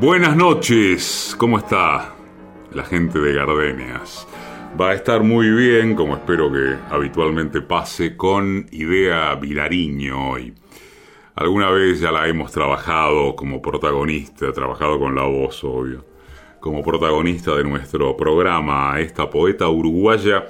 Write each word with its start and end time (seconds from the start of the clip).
Buenas 0.00 0.36
noches, 0.36 1.36
¿cómo 1.38 1.58
está 1.58 2.12
la 2.72 2.82
gente 2.84 3.20
de 3.20 3.34
Gardenias? 3.34 4.26
Va 4.80 4.90
a 4.90 4.94
estar 4.94 5.22
muy 5.22 5.48
bien, 5.48 5.94
como 5.94 6.16
espero 6.16 6.50
que 6.52 6.76
habitualmente 6.90 7.60
pase, 7.60 8.16
con 8.16 8.66
Idea 8.72 9.36
Vilariño 9.36 10.30
hoy. 10.30 10.54
Alguna 11.36 11.70
vez 11.70 12.00
ya 12.00 12.10
la 12.10 12.26
hemos 12.26 12.50
trabajado 12.50 13.36
como 13.36 13.62
protagonista, 13.62 14.52
trabajado 14.52 14.98
con 14.98 15.14
la 15.14 15.22
voz, 15.22 15.62
obvio, 15.62 16.04
como 16.58 16.82
protagonista 16.82 17.54
de 17.54 17.62
nuestro 17.62 18.16
programa, 18.16 18.98
esta 18.98 19.30
poeta 19.30 19.68
uruguaya 19.68 20.46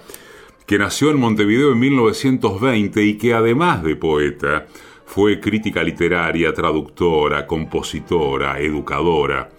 que 0.67 0.79
nació 0.79 1.11
en 1.11 1.21
Montevideo 1.21 1.73
en 1.73 1.79
1920 1.79 3.05
y 3.05 3.19
que 3.19 3.35
además 3.35 3.83
de 3.83 3.97
poeta, 3.97 4.67
fue 5.13 5.41
crítica 5.41 5.83
literaria, 5.83 6.55
traductora, 6.55 7.47
compositora, 7.47 8.59
educadora. 8.61 9.51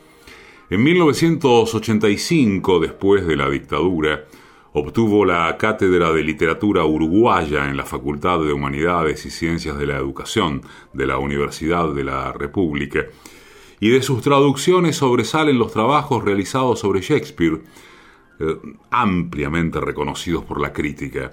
En 0.69 0.81
1985, 0.81 2.79
después 2.79 3.27
de 3.27 3.35
la 3.35 3.47
dictadura, 3.49 4.23
obtuvo 4.73 5.23
la 5.25 5.55
Cátedra 5.57 6.11
de 6.11 6.23
Literatura 6.23 6.83
Uruguaya 6.85 7.69
en 7.69 7.77
la 7.77 7.85
Facultad 7.85 8.39
de 8.39 8.53
Humanidades 8.53 9.25
y 9.27 9.29
Ciencias 9.29 9.77
de 9.77 9.85
la 9.85 9.97
Educación 9.97 10.63
de 10.93 11.05
la 11.05 11.19
Universidad 11.19 11.93
de 11.93 12.03
la 12.03 12.31
República, 12.33 13.05
y 13.79 13.89
de 13.89 14.01
sus 14.01 14.23
traducciones 14.23 14.95
sobresalen 14.95 15.59
los 15.59 15.71
trabajos 15.71 16.23
realizados 16.23 16.79
sobre 16.79 17.01
Shakespeare, 17.01 17.61
eh, 18.39 18.57
ampliamente 18.91 19.79
reconocidos 19.79 20.43
por 20.43 20.59
la 20.59 20.73
crítica. 20.73 21.31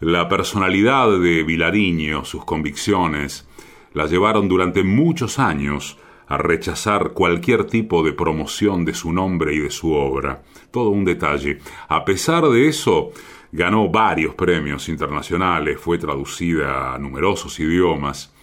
La 0.00 0.28
personalidad 0.28 1.18
de 1.18 1.42
Vilariño, 1.42 2.24
sus 2.24 2.44
convicciones, 2.44 3.48
la 3.94 4.06
llevaron 4.06 4.48
durante 4.48 4.82
muchos 4.82 5.38
años 5.38 5.98
a 6.28 6.36
rechazar 6.36 7.12
cualquier 7.12 7.64
tipo 7.64 8.02
de 8.02 8.12
promoción 8.12 8.84
de 8.84 8.92
su 8.92 9.12
nombre 9.12 9.54
y 9.54 9.60
de 9.60 9.70
su 9.70 9.92
obra. 9.92 10.42
Todo 10.70 10.90
un 10.90 11.04
detalle. 11.04 11.60
A 11.88 12.04
pesar 12.04 12.44
de 12.48 12.68
eso, 12.68 13.12
ganó 13.52 13.88
varios 13.88 14.34
premios 14.34 14.88
internacionales, 14.88 15.80
fue 15.80 15.98
traducida 15.98 16.94
a 16.94 16.98
numerosos 16.98 17.58
idiomas, 17.60 18.34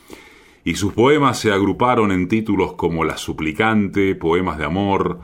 y 0.63 0.75
sus 0.75 0.93
poemas 0.93 1.39
se 1.39 1.51
agruparon 1.51 2.11
en 2.11 2.27
títulos 2.27 2.73
como 2.73 3.03
La 3.03 3.17
Suplicante, 3.17 4.15
Poemas 4.15 4.57
de 4.57 4.65
Amor, 4.65 5.19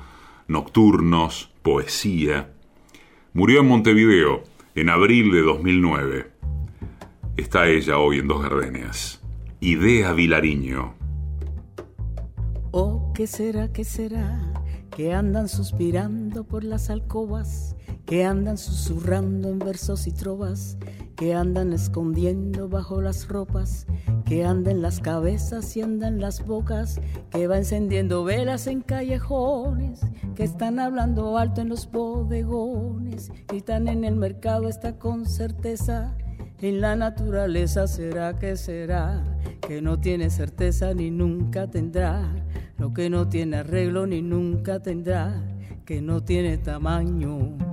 Nocturnos, 0.48 1.52
Poesía. 1.61 2.52
Murió 3.34 3.60
en 3.60 3.68
Montevideo 3.68 4.42
en 4.74 4.90
abril 4.90 5.32
de 5.32 5.42
2009. 5.44 6.32
Está 7.38 7.68
ella 7.68 8.00
hoy 8.00 8.18
en 8.18 8.28
Dos 8.28 8.42
Gardenias. 8.42 9.22
Idea 9.60 10.14
Vilariño. 10.14 10.96
Oh, 12.72 13.14
¿qué 13.14 13.28
será, 13.28 13.72
qué 13.72 13.84
será? 13.84 14.52
Que 14.90 15.14
andan 15.14 15.48
suspirando 15.48 16.44
por 16.44 16.64
las 16.64 16.90
alcobas, 16.90 17.76
que 18.10 18.26
andan 18.26 18.58
susurrando 18.58 19.50
en 19.50 19.60
versos 19.60 20.08
y 20.08 20.12
trovas, 20.12 20.80
que 21.16 21.36
andan 21.36 21.74
escondiendo 21.74 22.68
bajo 22.68 23.04
las 23.04 23.28
ropas, 23.28 23.86
que 24.26 24.44
andan 24.44 24.82
las 24.82 25.00
cabezas 25.00 25.78
y 25.78 25.84
andan 25.84 26.20
las 26.20 26.44
bocas, 26.44 27.00
que 27.30 27.46
va 27.46 27.58
encendiendo 27.58 28.24
velas 28.24 28.66
en 28.66 28.82
callejones, 28.82 30.02
que 30.34 30.44
están 30.44 30.80
hablando 30.80 31.38
alto 31.38 31.62
en 31.62 31.70
los 31.70 31.92
bodegones, 31.92 33.32
gritan 33.48 33.88
en 33.88 34.04
el 34.04 34.16
mercado 34.16 34.68
está 34.68 34.98
con 34.98 35.28
certeza 35.28 36.18
en 36.62 36.82
la 36.82 36.96
naturaleza 36.96 37.86
será 37.86 38.40
que 38.40 38.58
será, 38.58 39.23
que 39.62 39.84
no 39.84 40.00
tiene 40.00 40.32
certeza 40.32 40.96
ni 40.96 41.12
nunca 41.12 41.70
tendrá, 41.70 42.28
lo 42.80 42.92
que 42.92 43.12
no 43.12 43.30
tiene 43.30 43.58
arreglo 43.58 44.08
ni 44.08 44.23
nunca 44.23 44.80
tendrá, 44.80 45.44
que 45.86 46.02
no 46.02 46.23
tiene 46.23 46.58
tamaño. 46.58 47.69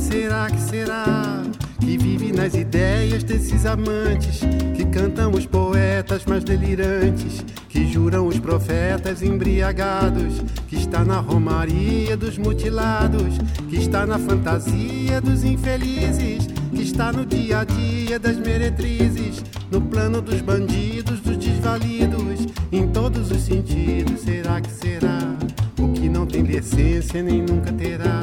Será 0.00 0.50
que 0.50 0.60
será 0.60 1.42
que 1.78 1.98
vive 1.98 2.32
nas 2.32 2.54
ideias 2.54 3.22
desses 3.22 3.66
amantes 3.66 4.40
que 4.74 4.84
cantam 4.86 5.30
os 5.32 5.44
poetas 5.44 6.24
mais 6.24 6.42
delirantes, 6.42 7.44
que 7.68 7.86
juram 7.86 8.26
os 8.26 8.38
profetas 8.38 9.22
embriagados, 9.22 10.42
que 10.68 10.76
está 10.76 11.04
na 11.04 11.20
romaria 11.20 12.16
dos 12.16 12.38
mutilados, 12.38 13.38
que 13.68 13.76
está 13.76 14.06
na 14.06 14.18
fantasia 14.18 15.20
dos 15.20 15.44
infelizes, 15.44 16.46
que 16.74 16.82
está 16.82 17.12
no 17.12 17.26
dia 17.26 17.60
a 17.60 17.64
dia 17.64 18.18
das 18.18 18.38
meretrizes, 18.38 19.44
no 19.70 19.80
plano 19.82 20.22
dos 20.22 20.40
bandidos, 20.40 21.20
dos 21.20 21.36
desvalidos, 21.36 22.46
em 22.72 22.88
todos 22.88 23.30
os 23.30 23.42
sentidos. 23.42 24.20
Será 24.20 24.60
que 24.60 24.70
será? 24.70 25.36
O 25.78 25.92
que 25.92 26.08
não 26.08 26.26
tem 26.26 26.42
decência 26.42 27.22
nem 27.22 27.42
nunca 27.42 27.72
terá, 27.72 28.22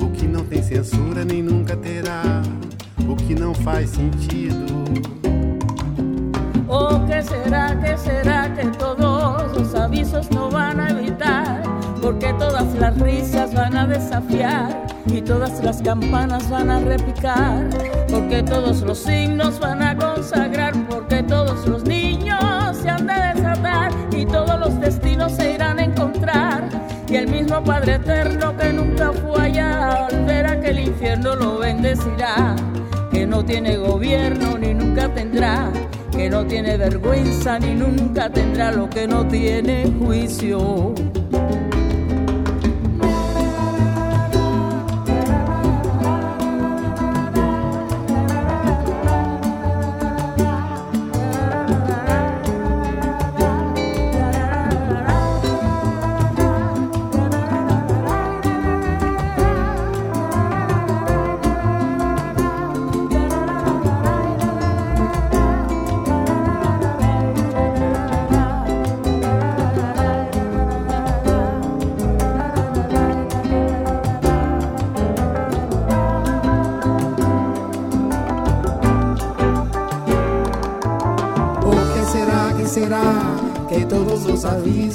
o 0.00 0.10
que 0.10 0.26
não 0.26 0.44
tem 0.44 0.62
censura 0.62 1.24
nem 1.24 1.42
nunca 1.42 1.76
terá, 1.76 2.42
o 3.08 3.14
que 3.16 3.34
não 3.34 3.54
faz 3.54 3.90
sentido. 3.90 4.66
Oh, 6.68 7.04
¿qué 7.06 7.22
será, 7.22 7.76
qué 7.80 7.96
será 7.98 8.48
que 8.54 8.66
todos 8.78 9.56
los 9.56 9.74
avisos 9.74 10.30
no 10.30 10.50
van 10.50 10.78
a 10.80 10.90
evitar? 10.90 11.62
Porque 12.00 12.32
todas 12.34 12.72
las 12.74 12.98
risas 13.00 13.52
van 13.52 13.76
a 13.76 13.86
desafiar 13.86 14.86
y 15.06 15.20
todas 15.20 15.62
las 15.64 15.82
campanas 15.82 16.48
van 16.48 16.70
a 16.70 16.80
repicar. 16.80 17.68
Porque 18.08 18.42
todos 18.42 18.82
los 18.82 18.98
signos 18.98 19.58
van 19.58 19.82
a 19.82 19.96
consagrar, 19.96 20.72
porque 20.88 21.22
todos 21.24 21.66
los 21.66 21.84
niños 21.84 22.38
se 22.80 22.88
han 22.88 23.06
de 23.06 23.14
desatar 23.34 23.92
y 24.12 24.24
todos 24.24 24.58
los 24.60 24.80
destinos 24.80 25.32
se 25.32 25.54
irán 25.54 25.78
a 25.78 25.84
encontrar. 25.84 26.68
Y 27.08 27.16
el 27.16 27.28
mismo 27.28 27.62
Padre 27.64 27.94
Eterno 27.94 28.56
que 28.56 28.72
nunca 28.72 29.12
fue 29.12 29.49
infierno 31.00 31.34
lo 31.34 31.58
bendecirá, 31.58 32.54
que 33.10 33.26
no 33.26 33.42
tiene 33.42 33.78
gobierno 33.78 34.58
ni 34.58 34.74
nunca 34.74 35.08
tendrá 35.08 35.72
que 36.12 36.28
no 36.28 36.44
tiene 36.46 36.76
vergüenza 36.76 37.58
ni 37.58 37.72
nunca 37.74 38.28
tendrá 38.28 38.70
lo 38.70 38.90
que 38.90 39.08
no 39.08 39.26
tiene 39.26 39.90
juicio. 39.98 40.94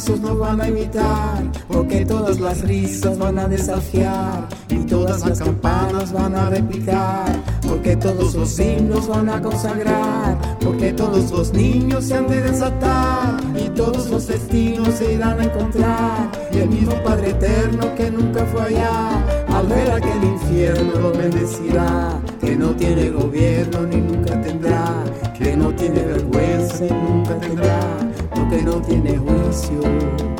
No 0.09 0.37
van 0.37 0.61
a 0.61 0.67
imitar, 0.67 1.43
porque 1.67 2.05
todas 2.05 2.39
las 2.39 2.61
risas 2.61 3.17
van 3.17 3.39
a 3.39 3.47
desafiar 3.47 4.47
y 4.69 4.77
todas 4.85 5.25
las 5.25 5.39
campanas 5.39 6.13
van 6.13 6.35
a 6.35 6.49
replicar, 6.49 7.25
porque 7.67 7.95
todos 7.95 8.35
los 8.35 8.59
himnos 8.59 9.07
van 9.07 9.29
a 9.29 9.41
consagrar, 9.41 10.37
porque 10.59 10.93
todos 10.93 11.31
los 11.31 11.53
niños 11.53 12.05
se 12.05 12.13
han 12.13 12.27
de 12.27 12.39
desatar 12.39 13.37
y 13.55 13.67
todos 13.69 14.09
los 14.09 14.27
destinos 14.27 14.89
se 14.93 15.13
irán 15.13 15.39
a 15.39 15.45
encontrar 15.45 16.31
y 16.51 16.57
el 16.59 16.69
mismo 16.69 16.93
Padre 17.03 17.31
Eterno 17.31 17.95
que 17.95 18.11
nunca 18.11 18.45
fue 18.45 18.61
allá, 18.61 19.45
al 19.49 19.67
ver 19.67 19.91
aquel 19.91 20.23
infierno 20.23 20.99
lo 20.99 21.11
bendecirá, 21.13 22.19
que 22.39 22.55
no 22.55 22.75
tiene 22.75 23.09
gobierno 23.09 23.81
ni 23.81 23.97
nunca 23.97 24.39
tendrá, 24.39 25.03
que 25.37 25.57
no 25.57 25.73
tiene 25.73 26.01
vergüenza 26.01 26.85
y 26.85 26.91
nunca 26.91 27.35
tendrá 27.39 28.05
que 28.49 28.61
no 28.61 28.81
tiene 28.81 29.17
juicio. 29.17 30.34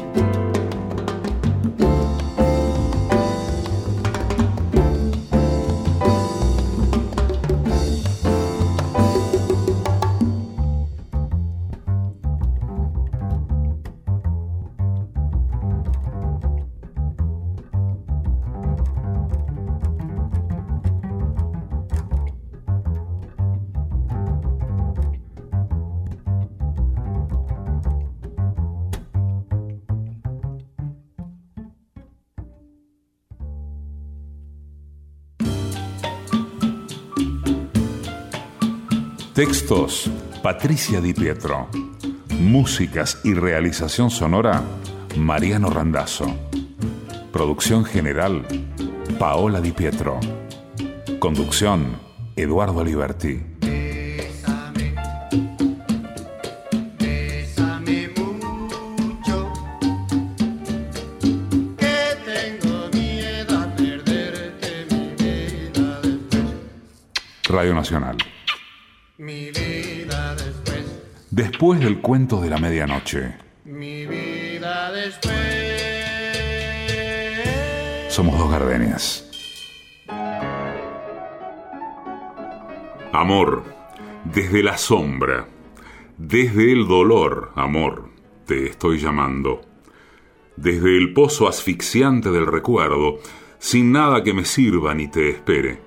Textos, 39.35 40.09
Patricia 40.41 41.01
Di 41.01 41.13
Pietro. 41.13 41.67
Músicas 42.39 43.19
y 43.25 43.33
realización 43.33 44.09
sonora, 44.09 44.63
Mariano 45.17 45.69
Randazzo. 45.69 46.25
Producción 47.33 47.83
general, 47.83 48.45
Paola 49.19 49.59
Di 49.59 49.73
Pietro. 49.73 50.21
Conducción, 51.19 51.97
Eduardo 52.37 52.81
Liberti. 52.81 53.43
Radio 67.49 67.73
Nacional. 67.73 68.15
Después 71.55 71.79
del 71.79 72.01
cuento 72.01 72.41
de 72.41 72.49
la 72.49 72.57
medianoche. 72.57 73.33
Mi 73.63 74.05
vida 74.05 74.91
después. 74.91 75.33
Somos 78.09 78.37
dos 78.37 78.51
gardenias. 78.51 79.25
Amor, 83.13 83.63
desde 84.25 84.63
la 84.63 84.77
sombra, 84.77 85.47
desde 86.17 86.73
el 86.73 86.89
dolor, 86.89 87.53
amor, 87.55 88.09
te 88.45 88.65
estoy 88.65 88.99
llamando. 88.99 89.61
Desde 90.57 90.97
el 90.97 91.13
pozo 91.13 91.47
asfixiante 91.47 92.31
del 92.31 92.47
recuerdo, 92.47 93.19
sin 93.59 93.93
nada 93.93 94.25
que 94.25 94.33
me 94.33 94.43
sirva 94.43 94.93
ni 94.93 95.07
te 95.07 95.29
espere. 95.29 95.79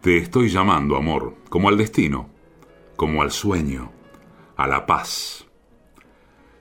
Te 0.00 0.16
estoy 0.16 0.48
llamando, 0.48 0.96
amor, 0.96 1.36
como 1.48 1.68
al 1.68 1.78
destino, 1.78 2.28
como 2.96 3.22
al 3.22 3.30
sueño, 3.30 3.92
a 4.60 4.66
la 4.66 4.84
paz. 4.84 5.46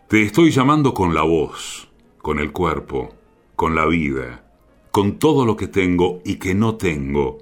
Te 0.07 0.23
estoy 0.23 0.51
llamando 0.51 0.93
con 0.93 1.13
la 1.13 1.23
voz, 1.23 1.89
con 2.21 2.39
el 2.39 2.51
cuerpo, 2.51 3.13
con 3.55 3.75
la 3.75 3.85
vida, 3.85 4.43
con 4.91 5.19
todo 5.19 5.45
lo 5.45 5.57
que 5.57 5.67
tengo 5.67 6.21
y 6.23 6.37
que 6.37 6.55
no 6.55 6.75
tengo 6.75 7.39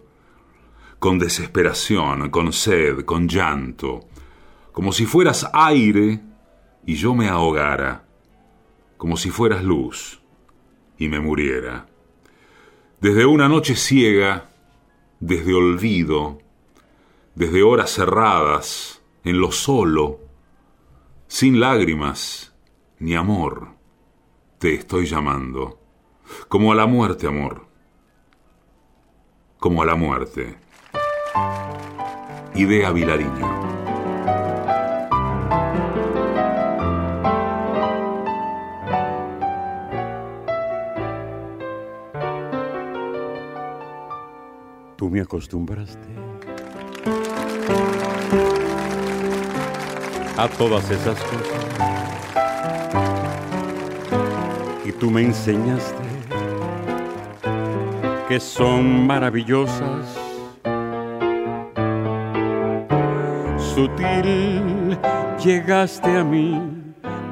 con 1.00 1.20
desesperación, 1.20 2.32
con 2.32 2.52
sed, 2.52 3.06
con 3.06 3.28
llanto, 3.28 4.08
como 4.72 4.92
si 4.92 5.06
fueras 5.06 5.48
aire 5.54 6.22
y 6.88 6.96
yo 6.96 7.14
me 7.14 7.28
ahogara, 7.30 8.06
como 8.98 9.16
si 9.16 9.30
fueras 9.30 9.64
luz 9.64 10.20
y 10.98 11.08
me 11.08 11.20
muriera. 11.20 11.86
Desde 13.00 13.28
una 13.28 13.48
noche 13.48 13.76
ciega, 13.76 14.50
desde 15.20 15.54
olvido, 15.54 16.40
desde 17.36 17.62
horas 17.62 17.92
cerradas, 17.92 19.04
en 19.24 19.40
lo 19.40 19.52
solo, 19.52 20.27
sin 21.28 21.60
lágrimas 21.60 22.54
ni 23.00 23.16
amor, 23.16 23.70
te 24.60 24.74
estoy 24.74 25.06
llamando, 25.06 25.80
como 26.48 26.72
a 26.72 26.76
la 26.76 26.88
muerte, 26.88 27.28
amor, 27.28 27.68
como 29.60 29.84
a 29.84 29.86
la 29.86 29.96
muerte. 29.96 30.58
Idea 32.56 32.92
Vilariño. 32.92 33.68
Tú 44.96 45.10
me 45.12 45.22
acostumbraste 45.22 46.27
a 50.38 50.48
todas 50.48 50.90
esas 50.92 51.20
cosas 51.24 51.66
y 54.86 54.92
tú 54.92 55.10
me 55.12 55.24
enseñaste 55.24 56.04
que 58.28 58.40
son 58.40 59.08
maravillosas 59.08 60.18
sutil 63.58 64.98
llegaste 65.44 66.18
a 66.18 66.24
mí 66.24 66.78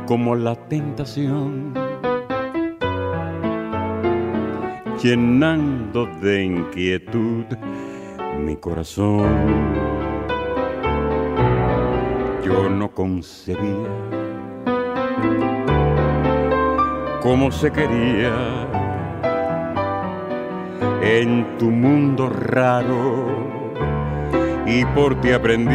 como 0.06 0.36
la 0.36 0.56
tentación, 0.68 1.74
llenando 5.02 6.06
de 6.22 6.44
inquietud 6.44 7.46
mi 8.40 8.56
corazón. 8.56 9.85
Yo 12.56 12.70
no 12.70 12.90
concebía 12.90 13.90
cómo 17.22 17.52
se 17.52 17.70
quería. 17.70 18.34
En 21.02 21.58
tu 21.58 21.70
mundo 21.70 22.30
raro. 22.30 23.26
Y 24.66 24.86
por 24.86 25.20
ti 25.20 25.32
aprendí. 25.32 25.74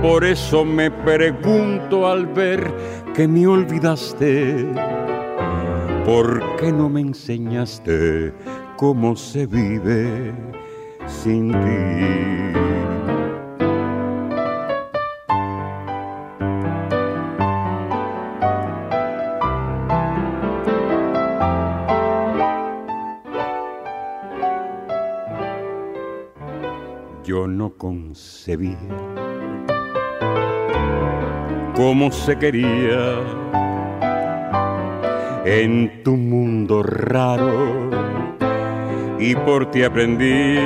Por 0.00 0.24
eso 0.24 0.64
me 0.64 0.88
pregunto 0.92 2.06
al 2.06 2.26
ver 2.26 2.72
que 3.12 3.26
me 3.26 3.44
olvidaste, 3.44 4.66
¿por 6.04 6.56
qué 6.56 6.72
no 6.72 6.88
me 6.88 7.00
enseñaste 7.00 8.32
cómo 8.76 9.16
se 9.16 9.46
vive 9.46 10.51
sin 11.12 11.52
ti? 11.52 12.12
concebía 27.82 28.78
cómo 31.74 32.12
se 32.12 32.38
quería 32.38 33.18
en 35.44 36.02
tu 36.04 36.16
mundo 36.16 36.82
raro 36.82 37.81
y 39.22 39.36
por 39.36 39.70
ti 39.70 39.84
aprendí. 39.84 40.58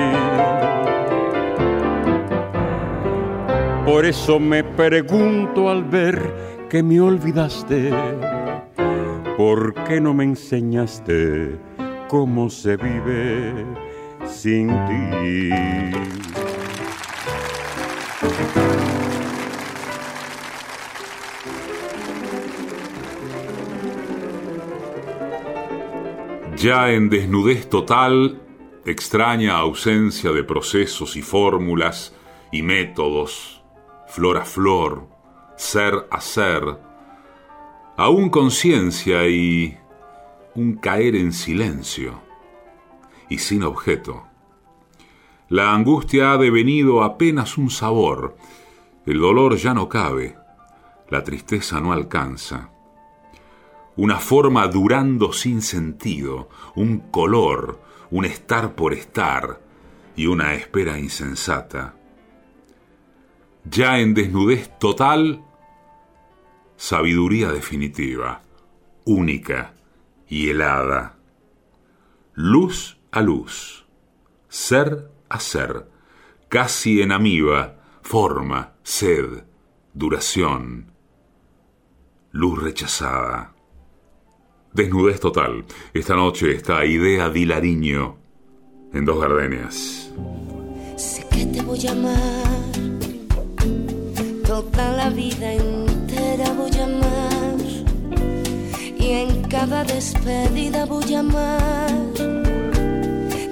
Por 3.84 4.06
eso 4.06 4.40
me 4.40 4.64
pregunto 4.64 5.68
al 5.68 5.84
ver 5.84 6.20
que 6.70 6.82
me 6.82 7.00
olvidaste, 7.00 7.92
¿por 9.36 9.74
qué 9.84 10.00
no 10.00 10.14
me 10.14 10.24
enseñaste 10.24 11.58
cómo 12.08 12.48
se 12.48 12.76
vive 12.76 13.52
sin 14.26 14.68
ti? 14.86 15.50
Ya 26.56 26.90
en 26.90 27.10
desnudez 27.10 27.68
total, 27.68 28.40
extraña 28.86 29.56
ausencia 29.58 30.30
de 30.30 30.44
procesos 30.44 31.16
y 31.16 31.22
fórmulas 31.22 32.14
y 32.52 32.62
métodos, 32.62 33.60
flor 34.06 34.38
a 34.38 34.44
flor, 34.44 35.08
ser 35.56 36.06
a 36.08 36.20
ser, 36.20 36.78
aún 37.96 38.30
conciencia 38.30 39.26
y 39.26 39.76
un 40.54 40.76
caer 40.76 41.16
en 41.16 41.32
silencio 41.32 42.22
y 43.28 43.38
sin 43.38 43.64
objeto. 43.64 44.24
La 45.48 45.74
angustia 45.74 46.32
ha 46.32 46.38
devenido 46.38 47.02
apenas 47.02 47.58
un 47.58 47.70
sabor, 47.70 48.36
el 49.04 49.18
dolor 49.18 49.56
ya 49.56 49.74
no 49.74 49.88
cabe, 49.88 50.36
la 51.10 51.24
tristeza 51.24 51.80
no 51.80 51.92
alcanza. 51.92 52.70
Una 53.96 54.20
forma 54.20 54.68
durando 54.68 55.32
sin 55.32 55.60
sentido, 55.60 56.48
un 56.76 56.98
color, 57.10 57.85
un 58.10 58.24
estar 58.24 58.74
por 58.74 58.92
estar 58.92 59.60
y 60.14 60.26
una 60.26 60.54
espera 60.54 60.98
insensata. 60.98 61.94
Ya 63.64 63.98
en 63.98 64.14
desnudez 64.14 64.78
total, 64.78 65.44
sabiduría 66.76 67.50
definitiva, 67.50 68.42
única 69.04 69.74
y 70.28 70.50
helada. 70.50 71.16
Luz 72.34 72.98
a 73.10 73.22
luz, 73.22 73.86
ser 74.48 75.10
a 75.28 75.40
ser, 75.40 75.88
casi 76.48 77.02
en 77.02 77.12
amiba, 77.12 77.76
forma, 78.02 78.74
sed, 78.82 79.44
duración, 79.94 80.92
luz 82.30 82.62
rechazada. 82.62 83.55
Desnudez 84.76 85.18
total. 85.20 85.64
Esta 85.94 86.14
noche 86.14 86.54
está 86.54 86.84
Idea 86.84 87.30
Dilariño 87.30 88.18
en 88.92 89.06
Dos 89.06 89.18
Gardenias. 89.18 90.12
que 91.30 91.46
te 91.46 91.62
voy 91.62 91.86
a 91.86 91.92
amar. 91.92 92.18
Toda 94.46 94.92
la 94.92 95.08
vida 95.08 95.54
entera 95.54 96.52
voy 96.52 96.78
a 96.78 96.84
amar. 96.84 97.56
Y 98.98 99.12
en 99.12 99.40
cada 99.48 99.82
despedida 99.84 100.84
voy 100.84 101.14
a 101.14 101.20
amar. 101.20 101.90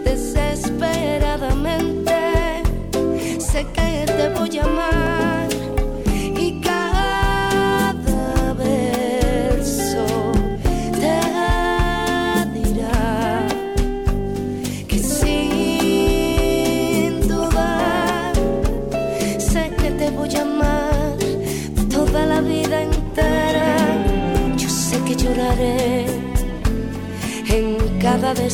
Desesperadamente 0.05 2.04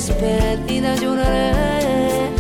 despedida 0.01 0.95
lloraré 0.97 2.31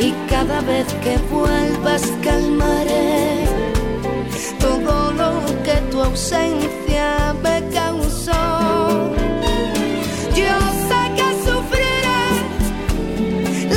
y 0.00 0.10
cada 0.28 0.60
vez 0.62 0.86
que 1.04 1.16
vuelvas 1.32 2.02
calmaré 2.24 3.44
todo 4.58 5.12
lo 5.12 5.32
que 5.62 5.76
tu 5.90 6.00
ausencia 6.00 7.34
me 7.44 7.56
causó. 7.72 8.42
Yo 10.40 10.54
sé 10.88 11.00
que 11.18 11.28
sufriré 11.46 12.24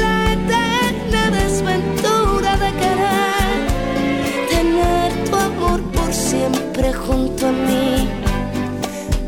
la 0.01 0.15
eterna 0.38 1.24
desventura 1.42 2.51
de 2.63 2.72
querer 2.82 3.56
tener 4.50 5.10
tu 5.30 5.36
amor 5.36 5.80
por 5.96 6.12
siempre 6.12 6.92
junto 6.94 7.48
a 7.48 7.51
mí 7.51 8.10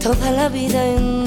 toda 0.01 0.31
la 0.31 0.49
vida 0.49 0.83
entera. 0.83 1.24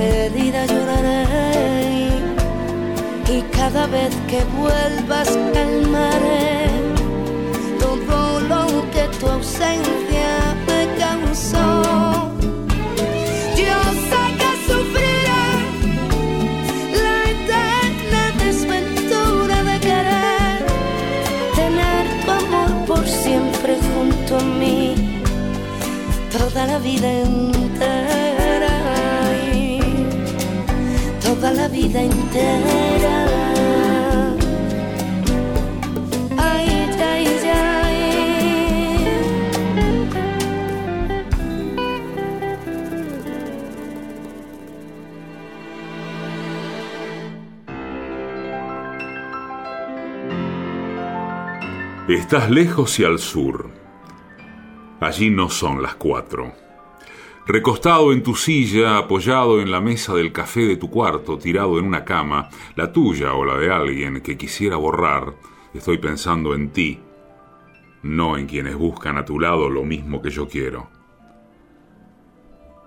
Despedida 0.00 0.66
lloraré. 0.66 1.24
Y 3.28 3.42
cada 3.56 3.86
vez 3.86 4.14
que 4.28 4.42
vuelvas 4.58 5.28
calmaré. 5.52 6.68
Todo 7.78 8.40
lo 8.40 8.64
que 8.92 9.04
tu 9.18 9.26
ausencia 9.26 10.30
me 10.66 10.80
causó. 10.98 11.66
Yo 13.56 13.78
sé 14.08 14.22
que 14.40 14.50
sufriré 14.68 15.46
la 17.02 17.16
eterna 17.34 18.22
desventura 18.44 19.56
de 19.70 19.76
querer 19.88 20.56
tener 21.60 22.02
tu 22.24 22.30
amor 22.42 22.70
por 22.86 23.06
siempre 23.06 23.76
junto 23.88 24.36
a 24.36 24.44
mí. 24.60 24.94
Toda 26.36 26.66
la 26.66 26.78
vida 26.78 27.08
entera, 27.12 27.59
la 31.48 31.68
vida 31.68 32.02
entera. 32.02 33.30
Estás 52.08 52.50
lejos 52.50 52.98
y 52.98 53.04
al 53.04 53.20
sur 53.20 53.70
Allí 55.00 55.30
no 55.30 55.48
son 55.48 55.80
las 55.80 55.94
cuatro. 55.94 56.69
Recostado 57.46 58.12
en 58.12 58.22
tu 58.22 58.36
silla, 58.36 58.98
apoyado 58.98 59.60
en 59.60 59.70
la 59.70 59.80
mesa 59.80 60.14
del 60.14 60.32
café 60.32 60.60
de 60.60 60.76
tu 60.76 60.90
cuarto, 60.90 61.38
tirado 61.38 61.78
en 61.78 61.86
una 61.86 62.04
cama, 62.04 62.48
la 62.76 62.92
tuya 62.92 63.34
o 63.34 63.44
la 63.44 63.56
de 63.56 63.70
alguien 63.70 64.20
que 64.20 64.36
quisiera 64.36 64.76
borrar, 64.76 65.34
estoy 65.74 65.98
pensando 65.98 66.54
en 66.54 66.70
ti, 66.70 67.00
no 68.02 68.36
en 68.36 68.46
quienes 68.46 68.76
buscan 68.76 69.16
a 69.16 69.24
tu 69.24 69.40
lado 69.40 69.68
lo 69.68 69.84
mismo 69.84 70.22
que 70.22 70.30
yo 70.30 70.48
quiero. 70.48 70.88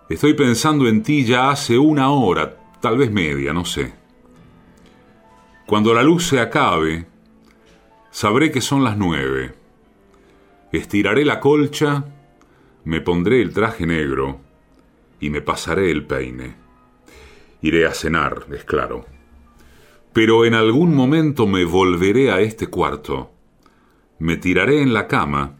Estoy 0.08 0.34
pensando 0.34 0.88
en 0.88 1.02
ti 1.02 1.26
ya 1.26 1.50
hace 1.50 1.78
una 1.78 2.12
hora, 2.12 2.58
tal 2.80 2.98
vez 2.98 3.12
media, 3.12 3.52
no 3.54 3.66
sé. 3.66 3.94
Cuando 5.66 5.94
la 5.94 6.04
luz 6.04 6.28
se 6.28 6.40
acabe, 6.40 7.08
sabré 8.12 8.52
que 8.52 8.62
son 8.62 8.84
las 8.84 8.98
nueve 8.98 9.56
Estiraré 10.72 11.24
la 11.24 11.40
colcha, 11.40 12.06
me 12.84 13.00
pondré 13.00 13.42
el 13.42 13.54
traje 13.54 13.86
negro 13.86 14.43
y 15.24 15.30
me 15.30 15.42
pasaré 15.42 15.90
el 15.90 16.06
peine. 16.06 16.54
Iré 17.62 17.88
a 17.88 17.94
cenar, 17.94 18.46
es 18.52 18.66
claro. 18.66 19.06
Pero 20.12 20.44
en 20.44 20.54
algún 20.54 20.94
momento 20.94 21.48
me 21.48 21.64
volveré 21.64 22.30
a 22.30 22.42
este 22.42 22.68
cuarto, 22.68 23.32
me 24.20 24.36
tiraré 24.36 24.82
en 24.82 24.94
la 24.94 25.08
cama 25.08 25.56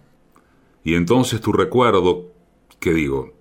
y 0.84 0.96
entonces 0.96 1.40
tu 1.40 1.54
recuerdo, 1.54 2.34
¿qué 2.82 2.94
digo? 2.94 3.38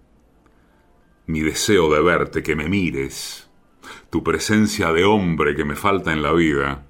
Mi 1.27 1.41
deseo 1.41 1.93
de 1.93 2.01
verte, 2.01 2.45
que 2.45 2.55
me 2.55 2.69
mires, 2.69 3.51
tu 4.09 4.23
presencia 4.23 4.93
de 4.93 5.05
hombre 5.05 5.57
que 5.57 5.65
me 5.65 5.75
falta 5.75 6.13
en 6.13 6.23
la 6.23 6.33
vida, 6.33 6.87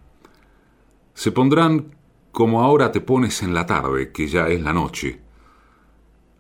se 1.15 1.33
pondrán 1.33 1.97
como 2.33 2.61
ahora 2.61 2.93
te 2.93 3.01
pones 3.01 3.43
en 3.43 3.55
la 3.55 3.65
tarde, 3.65 4.13
que 4.13 4.29
ya 4.29 4.49
es 4.49 4.61
la 4.61 4.75
noche, 4.75 5.23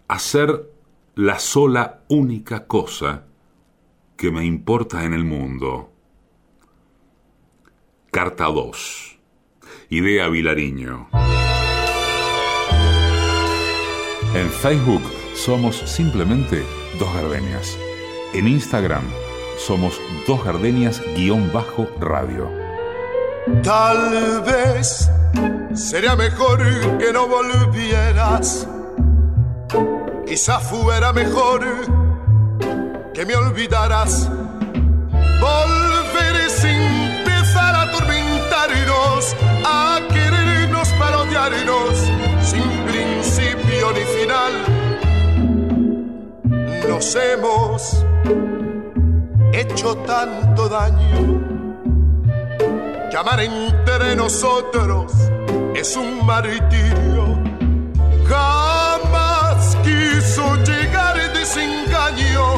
hacer 0.08 0.71
la 1.14 1.38
sola 1.38 2.04
única 2.08 2.66
cosa 2.66 3.26
que 4.16 4.30
me 4.30 4.46
importa 4.46 5.04
en 5.04 5.12
el 5.12 5.24
mundo. 5.24 5.92
Carta 8.10 8.46
2. 8.46 9.18
Idea 9.90 10.28
Vilariño. 10.28 11.10
En 14.34 14.48
Facebook 14.48 15.02
somos 15.34 15.76
simplemente 15.76 16.64
Dos 16.98 17.12
Gardenias. 17.12 17.76
En 18.32 18.48
Instagram 18.48 19.04
somos 19.58 20.00
Dos 20.26 20.42
Gardenias-radio. 20.42 22.50
Tal 23.62 24.42
vez 24.44 25.10
sería 25.74 26.16
mejor 26.16 26.58
que 26.98 27.12
no 27.12 27.26
volvieras. 27.26 28.66
Quizá 30.26 30.60
fuera 30.60 31.12
mejor 31.12 31.60
que 33.12 33.24
me 33.26 33.36
olvidaras. 33.36 34.28
Volver 35.40 36.50
sin 36.50 36.70
empezar 36.70 37.74
a 37.74 37.82
atormentarnos, 37.82 39.36
a 39.64 40.00
querernos 40.08 40.88
parodiarnos, 40.98 41.98
sin 42.42 42.62
principio 42.86 43.92
ni 43.92 44.04
final. 44.20 44.52
Nos 46.88 47.16
hemos 47.16 48.04
hecho 49.52 49.96
tanto 49.98 50.68
daño 50.68 51.42
que 53.10 53.16
amar 53.16 53.40
entre 53.40 54.16
nosotros 54.16 55.12
es 55.74 55.96
un 55.96 56.24
martirio. 56.24 57.42
Quiso 60.32 60.56
llegar 60.64 61.20
el 61.20 61.30
desengaño, 61.34 62.56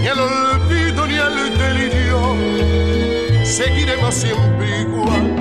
ni 0.00 0.08
el 0.08 0.18
olvido 0.18 1.06
ni 1.06 1.14
el 1.14 1.56
delirio. 1.56 2.18
seguiremos 3.44 4.12
siempre 4.12 4.80
igual. 4.80 5.36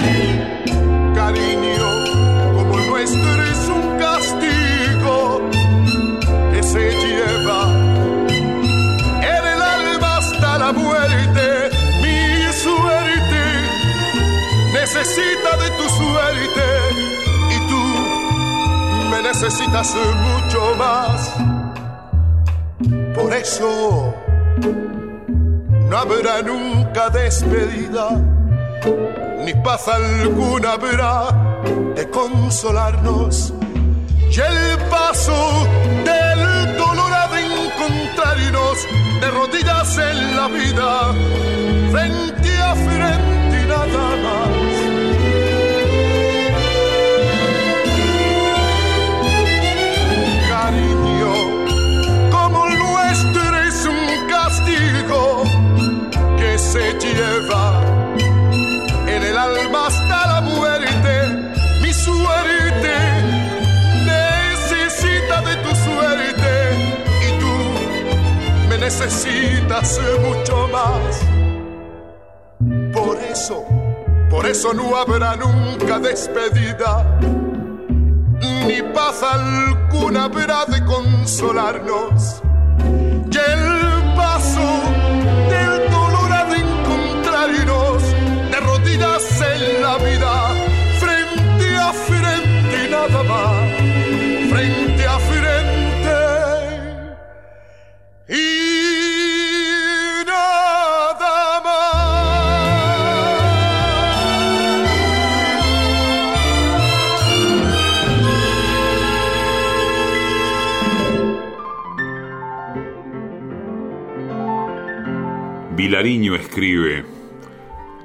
Cariño, 1.15 1.89
como 2.53 2.77
nuestro 2.77 3.43
es 3.43 3.67
un 3.67 3.97
castigo 3.97 5.49
que 6.51 6.61
se 6.61 6.91
lleva 7.01 7.63
en 9.33 9.43
el 9.53 9.61
alma 9.63 10.17
hasta 10.17 10.59
la 10.59 10.73
muerte. 10.73 11.71
Mi 12.03 12.53
suerte 12.53 13.43
necesita 14.71 15.57
de 15.57 15.69
tu 15.77 15.89
suerte 15.89 16.67
y 17.49 17.57
tú 17.69 19.09
me 19.09 19.23
necesitas 19.23 19.95
mucho 19.95 20.75
más. 20.77 21.60
Por 23.21 23.33
eso 23.35 24.15
no 25.89 25.95
habrá 25.95 26.41
nunca 26.41 27.09
despedida, 27.11 28.09
ni 29.45 29.53
paz 29.63 29.87
alguna 29.87 30.71
habrá 30.71 31.29
de 31.95 32.09
consolarnos. 32.09 33.53
Y 34.31 34.39
el 34.39 34.77
paso 34.89 35.67
del 36.03 36.77
dolor 36.77 37.13
ha 37.13 37.27
de 37.27 37.41
encontrarnos 37.45 38.77
de 39.21 39.27
rodillas 39.29 39.97
en 39.99 40.35
la 40.35 40.47
vida, 40.47 41.13
frente 41.91 42.57
a 42.57 42.75
frente 42.75 43.61
y 43.61 43.67
nada 43.67 44.15
más. 44.23 44.60
Necesitas 68.91 69.99
mucho 70.21 70.67
más. 70.67 71.21
Por 72.93 73.17
eso, 73.17 73.65
por 74.29 74.45
eso 74.45 74.73
no 74.73 74.95
habrá 74.97 75.35
nunca 75.37 75.97
despedida, 75.99 77.19
ni 78.67 78.81
paz 78.93 79.23
alguna 79.23 80.25
habrá 80.25 80.65
de 80.65 80.83
consolarnos. 80.85 82.41
Y 83.31 83.37
el 83.37 84.15
paso 84.15 84.69
del 85.49 85.89
dolor 85.89 86.33
ha 86.33 86.45
de 86.45 86.57
encontrarnos 86.57 88.03
de 88.51 88.59
rodillas 88.59 89.41
en 89.41 89.81
la 89.81 89.97
vida, 89.97 90.40
Vilariño 115.91 116.35
escribe, 116.35 117.03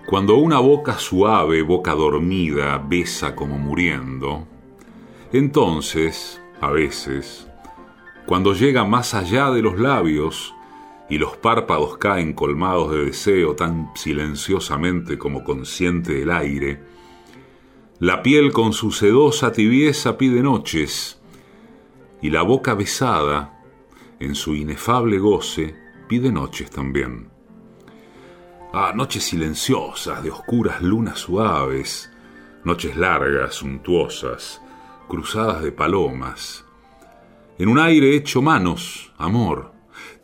Cuando 0.08 0.34
una 0.34 0.58
boca 0.58 0.98
suave, 0.98 1.62
boca 1.62 1.94
dormida, 1.94 2.78
besa 2.78 3.36
como 3.36 3.58
muriendo, 3.58 4.44
entonces, 5.32 6.42
a 6.60 6.72
veces, 6.72 7.46
cuando 8.26 8.54
llega 8.54 8.84
más 8.84 9.14
allá 9.14 9.52
de 9.52 9.62
los 9.62 9.78
labios 9.78 10.52
y 11.08 11.18
los 11.18 11.36
párpados 11.36 11.96
caen 11.98 12.32
colmados 12.32 12.90
de 12.90 13.04
deseo 13.04 13.54
tan 13.54 13.92
silenciosamente 13.94 15.16
como 15.16 15.44
consciente 15.44 16.14
del 16.14 16.32
aire, 16.32 16.82
la 18.00 18.20
piel 18.20 18.50
con 18.50 18.72
su 18.72 18.90
sedosa 18.90 19.52
tibieza 19.52 20.18
pide 20.18 20.42
noches 20.42 21.20
y 22.20 22.30
la 22.30 22.42
boca 22.42 22.74
besada, 22.74 23.62
en 24.18 24.34
su 24.34 24.56
inefable 24.56 25.20
goce, 25.20 25.76
pide 26.08 26.32
noches 26.32 26.68
también. 26.68 27.35
Ah, 28.72 28.92
noches 28.94 29.24
silenciosas, 29.24 30.22
de 30.22 30.30
oscuras 30.30 30.82
lunas 30.82 31.20
suaves, 31.20 32.12
noches 32.64 32.96
largas, 32.96 33.54
suntuosas, 33.54 34.60
cruzadas 35.08 35.62
de 35.62 35.72
palomas. 35.72 36.64
En 37.58 37.68
un 37.68 37.78
aire 37.78 38.14
hecho 38.14 38.42
manos, 38.42 39.12
amor, 39.16 39.72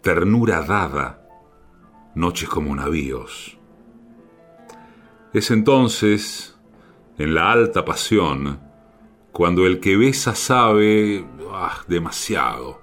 ternura 0.03 0.63
dada, 0.63 1.27
noches 2.15 2.49
como 2.49 2.75
navíos. 2.75 3.59
Es 5.33 5.51
entonces, 5.51 6.59
en 7.17 7.35
la 7.35 7.53
alta 7.53 7.85
pasión, 7.85 8.61
cuando 9.31 9.67
el 9.67 9.81
que 9.81 9.97
besa 9.97 10.35
sabe, 10.35 11.25
ah, 11.53 11.81
demasiado, 11.89 12.83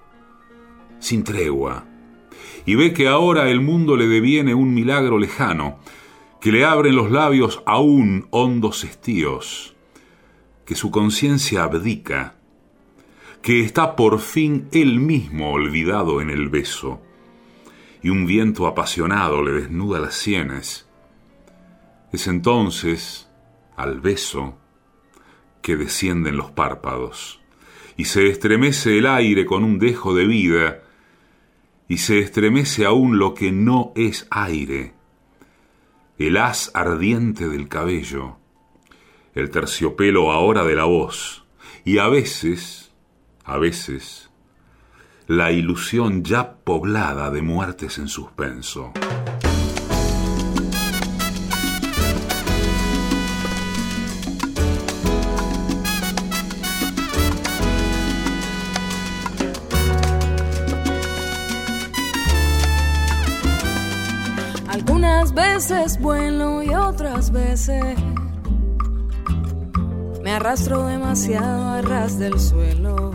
sin 0.98 1.24
tregua, 1.24 1.86
y 2.70 2.76
ve 2.76 2.94
que 2.94 3.08
ahora 3.08 3.50
el 3.50 3.62
mundo 3.62 3.98
le 3.98 4.08
deviene 4.08 4.54
un 4.54 4.76
milagro 4.76 5.18
lejano, 5.18 5.80
que 6.40 6.52
le 6.52 6.66
abren 6.66 6.96
los 6.96 7.10
labios 7.10 7.64
aún 7.66 8.28
hondos 8.30 8.84
estíos, 8.84 9.76
que 10.66 10.76
su 10.76 10.92
conciencia 10.92 11.64
abdica, 11.64 12.36
que 13.42 13.62
está 13.62 13.96
por 13.96 14.20
fin 14.20 14.68
él 14.72 15.00
mismo 15.00 15.52
olvidado 15.52 16.22
en 16.22 16.30
el 16.30 16.48
beso, 16.50 17.02
y 18.04 18.10
un 18.10 18.28
viento 18.28 18.68
apasionado 18.68 19.42
le 19.42 19.52
desnuda 19.52 20.00
las 20.00 20.14
sienes. 20.14 20.88
Es 22.14 22.28
entonces, 22.28 23.32
al 23.78 24.00
beso, 24.00 24.60
que 25.64 25.76
descienden 25.76 26.38
los 26.38 26.52
párpados, 26.52 27.42
y 27.98 28.06
se 28.06 28.28
estremece 28.28 29.00
el 29.00 29.08
aire 29.08 29.48
con 29.48 29.64
un 29.64 29.80
dejo 29.80 30.14
de 30.14 30.28
vida, 30.28 30.84
y 31.90 31.98
se 31.98 32.20
estremece 32.20 32.86
aún 32.86 33.18
lo 33.18 33.34
que 33.34 33.52
no 33.52 33.92
es 33.96 34.28
aire, 34.30 34.94
el 36.20 36.38
haz 36.38 36.72
ardiente 36.76 37.50
del 37.50 37.68
cabello, 37.68 38.38
el 39.34 39.50
terciopelo 39.50 40.32
ahora 40.32 40.64
de 40.64 40.76
la 40.76 40.86
voz, 40.86 41.46
y 41.84 41.98
a 41.98 42.08
veces, 42.08 42.94
a 43.44 43.58
veces, 43.58 44.30
la 45.26 45.52
ilusión 45.52 46.24
ya 46.24 46.58
poblada 46.58 47.32
de 47.32 47.42
muertes 47.42 47.98
en 47.98 48.08
suspenso. 48.08 48.94
Veces 65.60 66.00
vuelo 66.00 66.64
y 66.64 66.74
otras 66.74 67.32
veces 67.32 67.98
me 70.24 70.32
arrastro 70.32 70.88
demasiado 70.88 71.68
a 71.68 71.82
ras 71.82 72.18
del 72.18 72.40
suelo. 72.40 73.12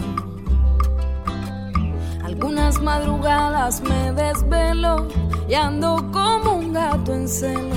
Algunas 2.22 2.82
madrugadas 2.82 3.80
me 3.80 4.12
desvelo 4.12 5.08
y 5.48 5.54
ando 5.54 6.10
como 6.12 6.56
un 6.56 6.74
gato 6.74 7.14
en 7.14 7.28
celo, 7.28 7.76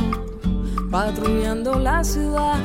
patrullando 0.91 1.79
la 1.79 2.03
ciudad. 2.03 2.59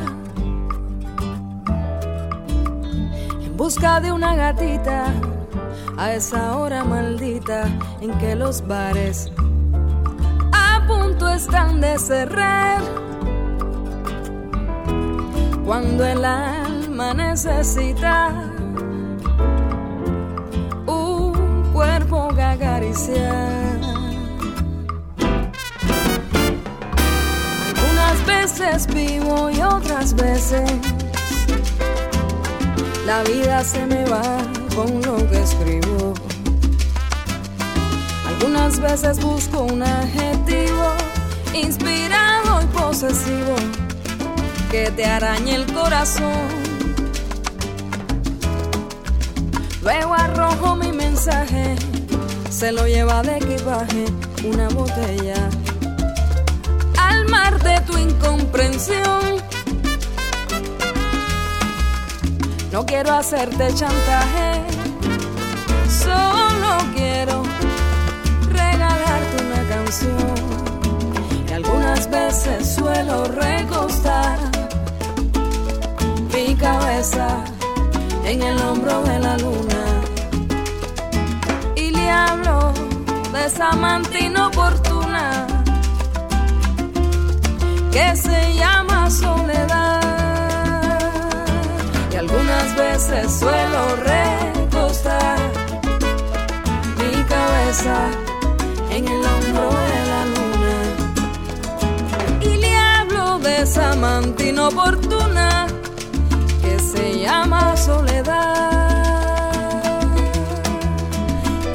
En 3.44 3.56
busca 3.56 4.00
de 4.00 4.10
una 4.10 4.34
gatita 4.34 5.04
a 5.96 6.12
esa 6.14 6.56
hora 6.58 6.82
maldita 6.82 7.68
en 8.00 8.10
que 8.18 8.34
los 8.34 8.66
bares 8.66 9.30
están 11.35 11.81
de 11.81 11.99
cerrar. 11.99 12.83
Cuando 15.64 16.05
el 16.05 16.25
alma 16.25 17.14
necesita 17.14 18.51
un 20.87 21.71
cuerpo 21.73 22.29
que 22.35 22.42
acariciar. 22.42 23.81
Algunas 27.66 28.27
veces 28.27 28.87
vivo 28.95 29.51
y 29.51 29.61
otras 29.62 30.14
veces 30.14 30.71
la 33.07 33.23
vida 33.23 33.64
se 33.64 33.87
me 33.87 34.05
va 34.05 34.38
con 34.75 35.01
lo 35.03 35.16
que 35.29 35.42
escribo. 35.42 36.12
Algunas 38.29 38.81
veces 38.81 39.21
busco 39.21 39.62
un 39.62 39.83
adjetivo 39.83 41.12
inspirado 41.54 42.62
y 42.62 42.66
posesivo 42.66 43.56
que 44.70 44.90
te 44.90 45.04
arañe 45.04 45.54
el 45.54 45.72
corazón. 45.72 46.48
Luego 49.82 50.14
arrojo 50.14 50.76
mi 50.76 50.92
mensaje, 50.92 51.76
se 52.50 52.72
lo 52.72 52.86
lleva 52.86 53.22
de 53.22 53.36
equipaje 53.36 54.04
una 54.44 54.68
botella. 54.68 55.48
Al 56.98 57.28
mar 57.28 57.62
de 57.62 57.80
tu 57.80 57.98
incomprensión, 57.98 59.42
no 62.72 62.86
quiero 62.86 63.12
hacerte 63.12 63.74
chantaje, 63.74 64.71
veces 72.12 72.75
suelo 72.75 73.25
recostar. 73.25 74.38
Mi 76.33 76.55
cabeza 76.55 77.29
en 78.25 78.42
el 78.42 78.59
hombro 78.59 79.03
de 79.03 79.18
la 79.18 79.37
luna. 79.38 79.83
Y 81.75 81.90
le 81.90 82.11
hablo 82.11 82.72
de 83.33 83.46
esa 83.46 83.70
amante 83.70 84.20
inoportuna 84.20 85.46
que 87.90 88.16
se 88.16 88.55
llama 88.55 89.11
soledad. 89.11 90.03
Y 92.12 92.16
algunas 92.16 92.77
veces 92.77 93.33
suelo 93.40 93.96
recostar. 93.96 95.38
Mi 96.98 97.25
cabeza 97.25 98.21
amante 104.12 104.48
inoportuna 104.48 105.66
que 106.61 106.79
se 106.79 107.20
llama 107.20 107.77
soledad. 107.77 108.42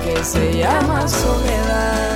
Que 0.03 0.23
se 0.23 0.57
llama 0.59 1.07
soledad 1.07 2.06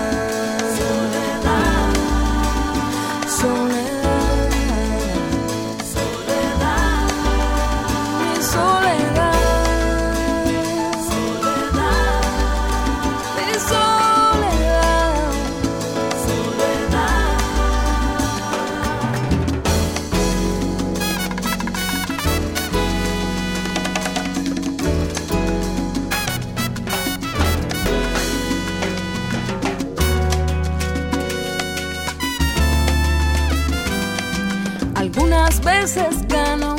veces 35.82 36.28
gano 36.28 36.76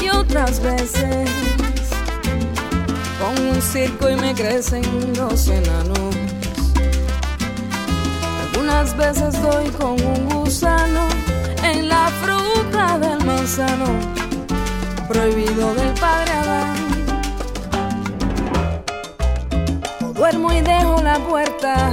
y 0.00 0.08
otras 0.10 0.62
veces 0.62 1.28
con 3.20 3.48
un 3.48 3.60
circo 3.60 4.08
y 4.08 4.14
me 4.14 4.32
crecen 4.32 4.84
los 5.16 5.48
enanos. 5.48 6.14
Algunas 8.42 8.96
veces 8.96 9.42
doy 9.42 9.66
con 9.70 10.00
un 10.00 10.28
gusano 10.28 11.08
en 11.64 11.88
la 11.88 12.06
fruta 12.22 12.96
del 13.00 13.24
manzano, 13.24 13.86
prohibido 15.08 15.74
del 15.74 15.92
padre 15.94 16.30
Adán. 16.30 16.76
Duermo 20.14 20.52
y 20.52 20.60
dejo 20.60 21.02
la 21.02 21.18
puerta 21.18 21.92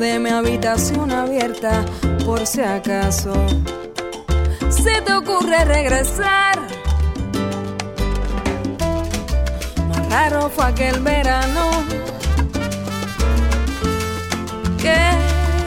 de 0.00 0.18
mi 0.18 0.30
habitación 0.30 1.12
abierta 1.12 1.84
por 2.26 2.44
si 2.44 2.62
acaso 2.62 3.32
ocurre 5.24 5.64
regresar. 5.64 6.58
Más 9.88 10.08
raro 10.10 10.50
fue 10.50 10.66
aquel 10.66 11.00
verano 11.00 11.70
que 14.78 14.98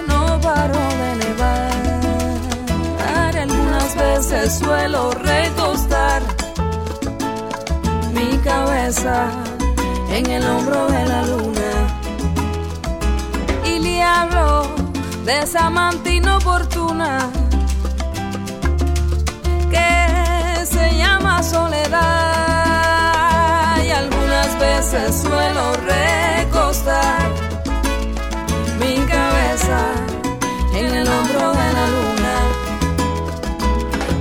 no 0.07 0.39
paró 0.41 0.87
de 1.01 1.25
nevar. 1.25 1.77
Algunas 3.37 3.95
veces 3.95 4.59
suelo 4.59 5.11
recostar 5.11 6.21
mi 8.13 8.37
cabeza 8.39 9.29
en 10.11 10.29
el 10.29 10.45
hombro 10.45 10.87
de 10.87 11.05
la 11.05 11.21
luna 11.23 11.71
y 13.63 13.79
le 13.79 14.03
hablo 14.03 14.67
de 15.23 15.39
esa 15.43 15.67
amante 15.67 16.15
inoportuna 16.15 17.29
soledad 21.57 23.23
y 23.87 23.89
algunas 24.03 24.49
veces 24.59 25.05
suelo 25.23 25.63
recostar 25.95 27.29
mi 28.79 28.95
cabeza 29.13 29.79
en 30.81 30.89
el 30.99 31.07
hombro 31.15 31.45
de 31.59 31.67
la 31.77 31.85
luna. 31.95 32.35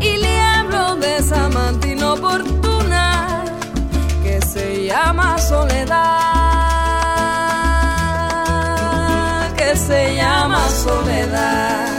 Y 0.01 0.12
le 0.25 0.35
hablo 0.40 0.85
de 0.96 1.09
esa 1.18 1.38
amante 1.46 1.87
inoportuna 1.92 3.07
que 4.22 4.37
se 4.53 4.66
llama 4.87 5.29
soledad 5.38 5.96
que 9.59 9.70
se 9.77 10.01
llama 10.16 10.62
soledad 10.85 11.96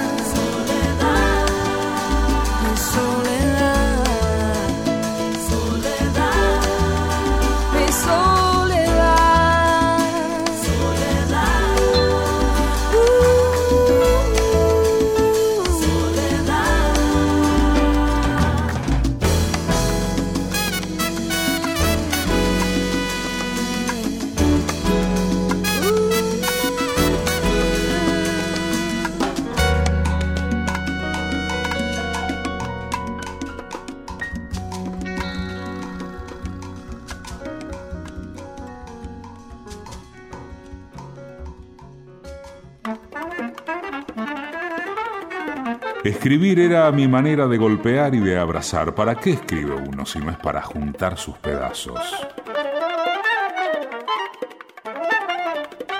Escribir 46.27 46.59
era 46.59 46.91
mi 46.91 47.07
manera 47.07 47.47
de 47.47 47.57
golpear 47.57 48.13
y 48.13 48.19
de 48.19 48.37
abrazar. 48.37 48.93
¿Para 48.93 49.15
qué 49.15 49.29
escribe 49.29 49.73
uno 49.75 50.05
si 50.05 50.19
no 50.19 50.29
es 50.29 50.35
para 50.35 50.61
juntar 50.61 51.17
sus 51.17 51.37
pedazos? 51.37 52.01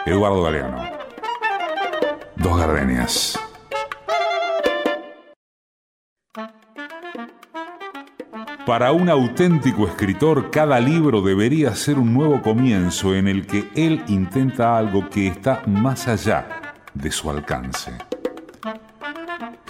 Eduardo 0.06 0.44
Galeano. 0.44 0.84
Dos 2.36 2.60
gardenias. 2.60 3.40
Para 8.66 8.92
un 8.92 9.10
auténtico 9.10 9.88
escritor, 9.88 10.52
cada 10.52 10.82
libro 10.82 11.22
debería 11.22 11.74
ser 11.74 11.98
un 11.98 12.14
nuevo 12.14 12.42
comienzo 12.42 13.16
en 13.16 13.30
el 13.30 13.48
que 13.48 13.70
él 13.78 14.04
intenta 14.10 14.78
algo 14.78 15.10
que 15.10 15.28
está 15.28 15.64
más 15.66 16.10
allá 16.10 16.50
de 16.94 17.12
su 17.12 17.30
alcance. 17.30 17.94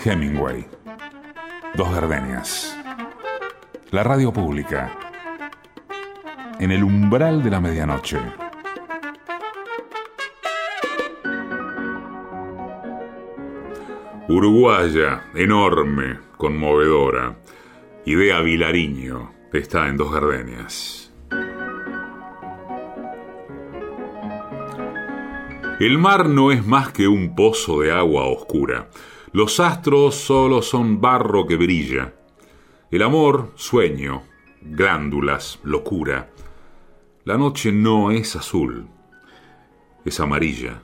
Hemingway. 0.07 0.65
Dos 1.75 1.93
gardenias. 1.93 2.77
La 3.91 4.03
radio 4.03 4.31
pública. 4.31 4.89
En 6.59 6.71
el 6.71 6.81
umbral 6.81 7.43
de 7.43 7.49
la 7.49 7.59
medianoche. 7.59 8.17
Uruguaya, 14.29 15.25
enorme, 15.35 16.19
conmovedora. 16.37 17.35
Idea 18.05 18.39
Vilariño. 18.39 19.33
Está 19.51 19.89
en 19.89 19.97
dos 19.97 20.13
gardenias. 20.13 21.13
El 25.81 25.97
mar 25.97 26.29
no 26.29 26.53
es 26.53 26.65
más 26.65 26.93
que 26.93 27.09
un 27.09 27.35
pozo 27.35 27.81
de 27.81 27.91
agua 27.91 28.23
oscura. 28.27 28.87
Los 29.33 29.59
astros 29.59 30.15
solo 30.15 30.61
son 30.61 31.01
barro 31.01 31.45
que 31.45 31.57
brilla. 31.57 32.13
El 32.89 33.01
amor, 33.01 33.51
sueño, 33.55 34.23
glándulas, 34.61 35.59
locura. 35.63 36.31
La 37.25 37.37
noche 37.37 37.73
no 37.73 38.11
es 38.11 38.37
azul, 38.37 38.87
es 40.05 40.19
amarilla. 40.21 40.81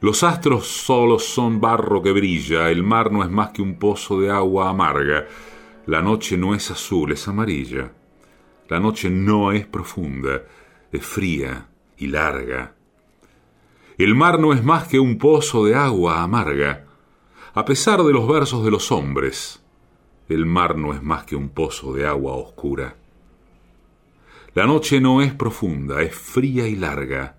Los 0.00 0.22
astros 0.22 0.66
solo 0.66 1.18
son 1.18 1.58
barro 1.58 2.02
que 2.02 2.12
brilla, 2.12 2.70
el 2.70 2.82
mar 2.82 3.10
no 3.10 3.24
es 3.24 3.30
más 3.30 3.50
que 3.50 3.62
un 3.62 3.78
pozo 3.78 4.20
de 4.20 4.30
agua 4.30 4.68
amarga. 4.68 5.26
La 5.86 6.02
noche 6.02 6.36
no 6.36 6.54
es 6.54 6.70
azul, 6.70 7.12
es 7.12 7.26
amarilla. 7.28 7.92
La 8.68 8.78
noche 8.78 9.08
no 9.08 9.52
es 9.52 9.66
profunda, 9.66 10.42
es 10.92 11.06
fría 11.06 11.68
y 11.96 12.08
larga. 12.08 12.74
El 13.96 14.14
mar 14.14 14.38
no 14.38 14.52
es 14.52 14.62
más 14.62 14.86
que 14.86 14.98
un 14.98 15.16
pozo 15.16 15.64
de 15.64 15.74
agua 15.74 16.22
amarga. 16.22 16.85
A 17.56 17.64
pesar 17.64 18.02
de 18.02 18.12
los 18.12 18.28
versos 18.28 18.62
de 18.66 18.70
los 18.70 18.92
hombres, 18.92 19.62
el 20.28 20.44
mar 20.44 20.76
no 20.76 20.92
es 20.92 21.02
más 21.02 21.24
que 21.24 21.36
un 21.36 21.48
pozo 21.48 21.94
de 21.94 22.06
agua 22.06 22.34
oscura. 22.36 22.96
La 24.52 24.66
noche 24.66 25.00
no 25.00 25.22
es 25.22 25.32
profunda, 25.32 26.02
es 26.02 26.14
fría 26.14 26.68
y 26.68 26.76
larga. 26.76 27.38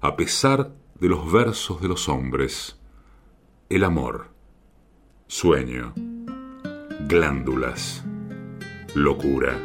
A 0.00 0.16
pesar 0.16 0.72
de 0.98 1.08
los 1.10 1.30
versos 1.30 1.82
de 1.82 1.88
los 1.88 2.08
hombres, 2.08 2.80
el 3.68 3.84
amor, 3.84 4.28
sueño, 5.26 5.92
glándulas, 7.06 8.02
locura. 8.94 9.58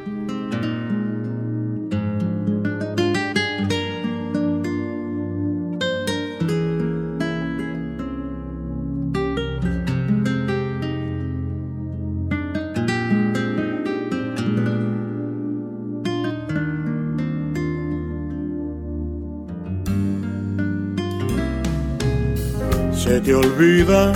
Te 23.05 23.33
olvida 23.33 24.13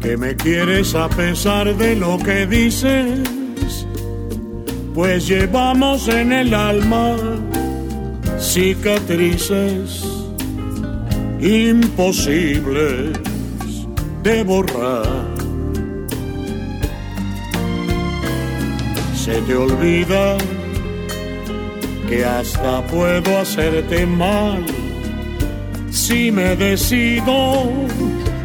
que 0.00 0.16
me 0.16 0.34
quieres 0.34 0.94
a 0.94 1.08
pesar 1.08 1.76
de 1.76 1.94
lo 1.94 2.16
que 2.18 2.46
dices, 2.46 3.20
pues 4.94 5.28
llevamos 5.28 6.08
en 6.08 6.32
el 6.32 6.54
alma 6.54 7.16
cicatrices 8.38 10.04
imposibles 11.40 13.10
de 14.22 14.42
borrar. 14.42 15.06
Se 19.14 19.40
te 19.42 19.54
olvida 19.54 20.38
que 22.08 22.24
hasta 22.24 22.84
puedo 22.86 23.38
hacerte 23.38 24.06
mal 24.06 24.64
si 26.12 26.30
me 26.30 26.54
decido, 26.56 27.72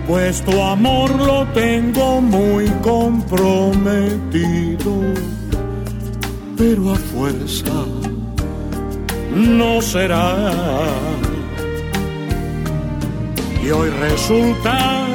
pues 0.07 0.41
tu 0.45 0.61
amor 0.61 1.09
lo 1.19 1.45
tengo 1.47 2.21
muy 2.21 2.69
comprometido, 2.81 4.93
pero 6.57 6.93
a 6.93 6.95
fuerza 6.95 7.73
no 9.35 9.81
será. 9.81 10.53
Y 13.61 13.69
hoy 13.69 13.89
resulta 13.89 15.05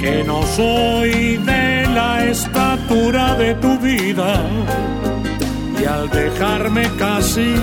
que 0.00 0.24
no 0.24 0.42
soy 0.42 1.36
de 1.36 1.86
la 1.94 2.24
estatura 2.24 3.36
de 3.36 3.54
tu 3.54 3.78
vida. 3.78 4.42
Y 5.80 5.84
al 5.84 6.10
dejarme 6.10 6.90
casi, 6.98 7.54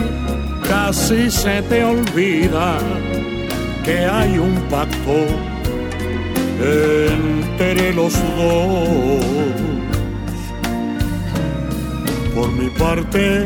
casi 0.69 1.29
se 1.29 1.61
te 1.63 1.83
olvida 1.83 2.79
que 3.83 4.05
hay 4.05 4.37
un 4.37 4.55
pacto 4.69 5.15
entre 6.61 7.93
los 7.93 8.13
dos. 8.37 9.25
Por 12.35 12.51
mi 12.51 12.69
parte, 12.69 13.45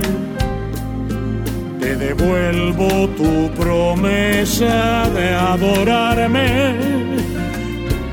te 1.80 1.96
devuelvo 1.96 3.08
tu 3.10 3.50
promesa 3.52 5.10
de 5.10 5.34
adorarme. 5.34 6.76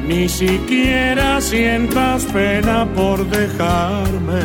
Ni 0.06 0.28
siquiera 0.28 1.40
sientas 1.40 2.24
pena 2.26 2.86
por 2.94 3.24
dejarme 3.28 4.42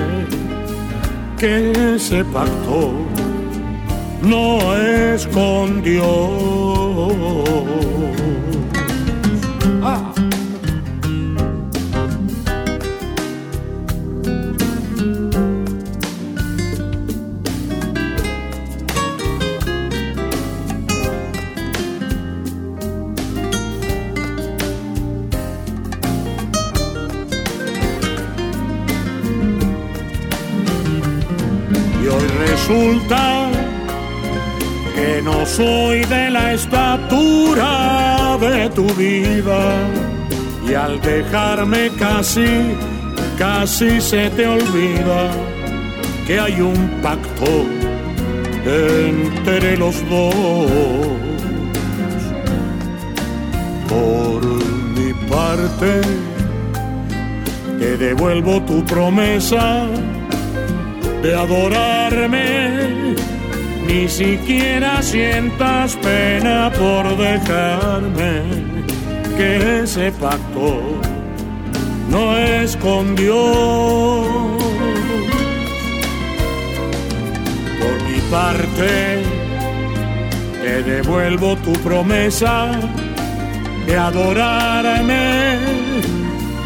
que 1.37 1.95
ese 1.95 2.23
pacto 2.25 2.93
no 4.21 4.75
es 4.75 5.27
con 5.27 5.81
Dios. 5.83 6.76
Y 6.97 6.99
hoy 32.07 32.27
resulta 32.47 33.46
no 35.21 35.45
soy 35.45 36.03
de 36.06 36.30
la 36.30 36.53
estatura 36.53 38.38
de 38.39 38.69
tu 38.69 38.86
vida 38.95 39.60
y 40.69 40.73
al 40.73 40.99
dejarme 41.01 41.89
casi, 41.97 42.75
casi 43.38 44.01
se 44.01 44.30
te 44.32 44.47
olvida 44.47 45.32
que 46.25 46.39
hay 46.39 46.60
un 46.62 46.99
pacto 47.01 47.65
entre 48.65 49.77
los 49.77 49.95
dos. 50.10 51.08
Por 53.88 54.45
mi 54.95 55.13
parte, 55.30 56.01
te 57.80 57.97
devuelvo 57.97 58.62
tu 58.63 58.84
promesa 58.86 59.88
de 61.21 61.34
adorarme, 61.34 63.07
ni 63.88 64.10
siquiera 64.10 65.02
sientas 65.02 65.95
pena 65.95 66.69
por 66.78 67.15
dejarme, 67.17 68.41
que 69.38 69.84
ese 69.84 70.12
pacto 70.12 71.00
no 72.10 72.38
es 72.38 72.76
con 72.78 73.15
Dios. 73.15 74.28
Por 77.80 78.04
mi 78.04 78.19
parte, 78.30 79.23
te 80.62 80.84
devuelvo 80.84 81.56
tu 81.58 81.71
promesa 81.73 82.71
de 83.86 83.97
adorarme 83.97 85.60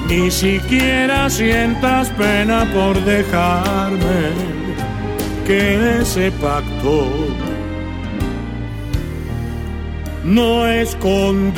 ni 0.09 0.29
siquiera 0.29 1.29
sientas 1.29 2.09
pena 2.09 2.67
por 2.73 2.99
dejarme 3.05 4.50
que 5.51 5.99
ese 5.99 6.31
pacto 6.31 7.03
no 10.23 10.65
es 10.65 10.95
con 10.95 11.53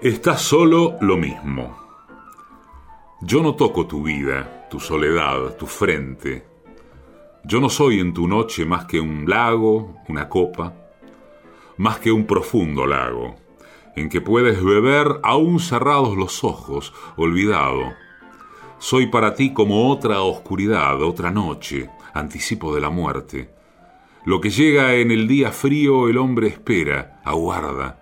Estás 0.00 0.40
solo 0.40 0.96
lo 1.02 1.18
mismo. 1.18 1.87
Yo 3.20 3.42
no 3.42 3.56
toco 3.56 3.84
tu 3.88 4.04
vida, 4.04 4.68
tu 4.70 4.78
soledad, 4.78 5.56
tu 5.56 5.66
frente. 5.66 6.44
Yo 7.42 7.60
no 7.60 7.68
soy 7.68 7.98
en 7.98 8.14
tu 8.14 8.28
noche 8.28 8.64
más 8.64 8.84
que 8.84 9.00
un 9.00 9.28
lago, 9.28 9.96
una 10.06 10.28
copa, 10.28 10.72
más 11.78 11.98
que 11.98 12.12
un 12.12 12.26
profundo 12.26 12.86
lago, 12.86 13.34
en 13.96 14.08
que 14.08 14.20
puedes 14.20 14.62
beber 14.62 15.18
aún 15.24 15.58
cerrados 15.58 16.16
los 16.16 16.44
ojos, 16.44 16.94
olvidado. 17.16 17.92
Soy 18.78 19.08
para 19.08 19.34
ti 19.34 19.52
como 19.52 19.90
otra 19.90 20.20
oscuridad, 20.22 21.02
otra 21.02 21.32
noche, 21.32 21.90
anticipo 22.14 22.72
de 22.72 22.80
la 22.80 22.90
muerte. 22.90 23.50
Lo 24.26 24.40
que 24.40 24.50
llega 24.50 24.94
en 24.94 25.10
el 25.10 25.26
día 25.26 25.50
frío 25.50 26.06
el 26.06 26.18
hombre 26.18 26.46
espera, 26.46 27.20
aguarda. 27.24 27.98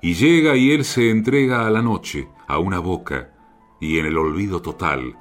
Y 0.00 0.14
llega 0.14 0.56
y 0.56 0.70
él 0.70 0.86
se 0.86 1.10
entrega 1.10 1.66
a 1.66 1.70
la 1.70 1.82
noche, 1.82 2.28
a 2.46 2.58
una 2.58 2.78
boca, 2.78 3.34
y 3.80 3.98
en 3.98 4.06
el 4.06 4.18
olvido 4.18 4.62
total 4.62 5.16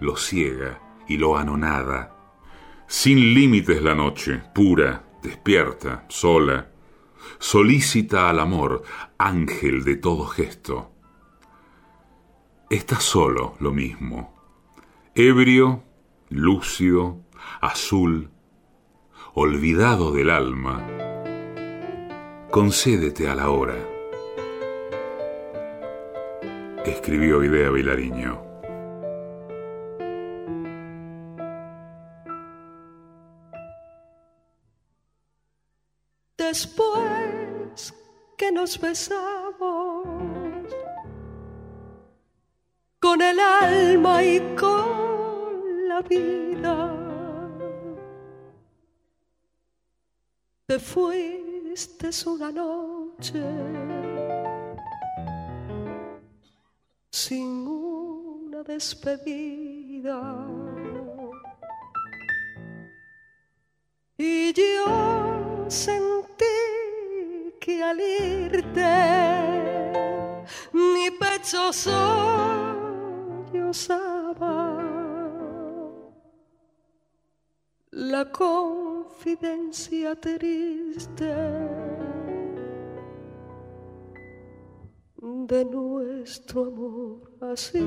lo 0.00 0.16
ciega 0.16 0.80
y 1.08 1.16
lo 1.16 1.36
anonada. 1.36 2.16
Sin 2.86 3.34
límites 3.34 3.82
la 3.82 3.94
noche, 3.94 4.42
pura, 4.54 5.04
despierta, 5.22 6.04
sola, 6.08 6.70
solícita 7.38 8.28
al 8.28 8.40
amor, 8.40 8.82
ángel 9.18 9.84
de 9.84 9.96
todo 9.96 10.26
gesto. 10.26 10.92
Está 12.68 13.00
solo 13.00 13.54
lo 13.60 13.72
mismo, 13.72 14.34
ebrio, 15.14 15.84
lúcido, 16.28 17.20
azul, 17.60 18.30
olvidado 19.34 20.12
del 20.12 20.30
alma. 20.30 20.86
Concédete 22.50 23.28
a 23.28 23.34
la 23.34 23.50
hora. 23.50 23.91
Escribió 26.84 27.44
Idea 27.44 27.70
Vilariño. 27.70 28.42
Después 36.36 37.94
que 38.36 38.50
nos 38.50 38.80
besamos 38.80 40.06
con 42.98 43.22
el 43.22 43.38
alma 43.38 44.24
y 44.24 44.40
con 44.56 45.88
la 45.88 46.02
vida. 46.02 46.96
Te 50.66 50.78
fuiste 50.80 52.10
una 52.26 52.50
noche 52.50 54.11
sin 57.12 57.66
una 57.66 58.62
despedida. 58.62 60.46
Y 64.16 64.52
yo 64.54 65.66
sentí 65.68 66.44
que 67.60 67.82
al 67.82 68.00
irte 68.00 68.94
mi 70.72 71.10
pecho 71.10 71.72
sollozaba 71.72 72.02
la 77.90 78.32
confidencia 78.32 80.14
triste 80.18 81.81
de 85.46 85.64
nuestro 85.64 86.66
amor 86.66 87.30
así. 87.52 87.78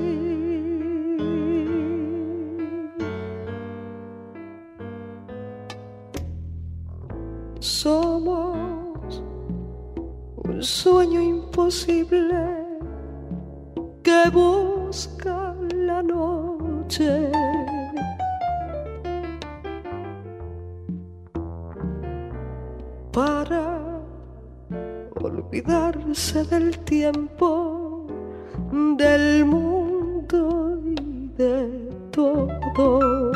Somos 7.60 9.22
un 10.36 10.62
sueño 10.62 11.20
imposible 11.20 12.64
que 14.02 14.30
busca 14.30 15.54
la 15.74 16.02
noche. 16.02 17.35
Olvidarse 25.46 26.44
del 26.44 26.78
tiempo, 26.80 28.06
del 28.96 29.44
mundo 29.44 30.80
y 30.84 31.28
de 31.36 31.90
todo. 32.10 33.32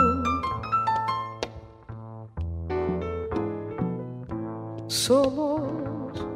Somos 4.89 6.27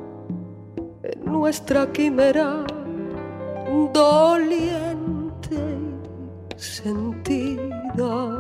en 1.03 1.25
nuestra 1.25 1.91
quimera 1.91 2.65
doliente 3.93 5.57
y 6.57 6.61
sentida. 6.61 8.39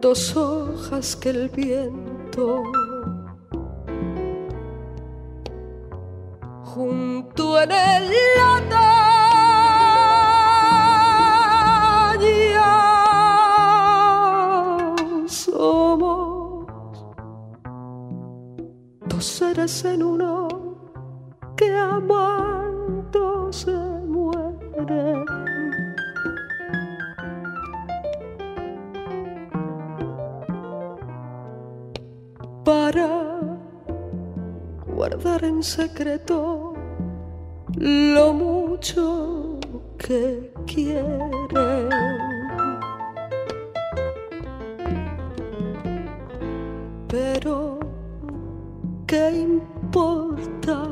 Dos 0.00 0.36
hojas 0.36 1.16
que 1.16 1.30
el 1.30 1.48
viento 1.48 2.62
en 7.64 7.72
el 7.72 8.14
somos 15.28 16.66
dos 19.06 19.24
seres 19.24 19.84
en 19.84 20.02
uno 20.02 20.48
que 21.56 21.74
amando 21.76 23.52
se 23.52 23.76
mueren. 24.06 25.24
Para 32.64 33.40
guardar 34.86 35.44
en 35.44 35.62
secreto 35.62 36.63
mucho 38.84 39.58
que 39.96 40.52
quieren. 40.66 41.88
Pero, 47.08 47.78
¿qué 49.06 49.30
importa 49.30 50.90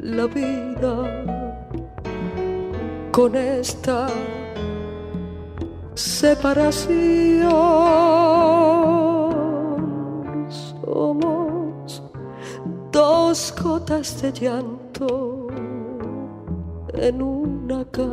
la 0.00 0.26
vida 0.26 0.96
con 3.12 3.36
esta 3.36 4.08
separación? 5.94 7.50
Somos 10.48 12.02
dos 12.90 13.54
gotas 13.62 14.20
de 14.20 14.32
llanto 14.32 14.79
en 17.00 17.22
una 17.22 17.84
canción. 17.90 18.10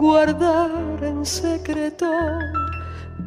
Guardar 0.00 0.98
en 1.02 1.26
secreto 1.26 2.06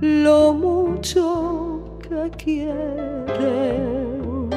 lo 0.01 0.53
mucho 0.53 1.99
que 2.01 2.32
quieren. 2.43 4.49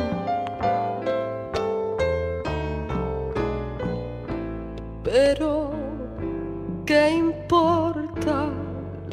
Pero, 5.04 5.70
¿qué 6.86 7.10
importa 7.10 8.48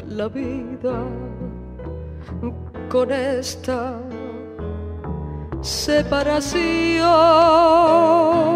la 0.08 0.28
vida 0.28 1.04
con 2.88 3.12
esta 3.12 4.00
separación? 5.60 8.53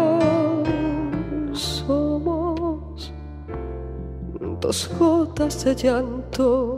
Dos 4.59 4.89
gotas 4.99 5.63
de 5.63 5.75
llanto 5.75 6.77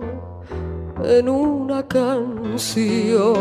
en 1.04 1.30
una 1.30 1.88
canción. 1.88 3.38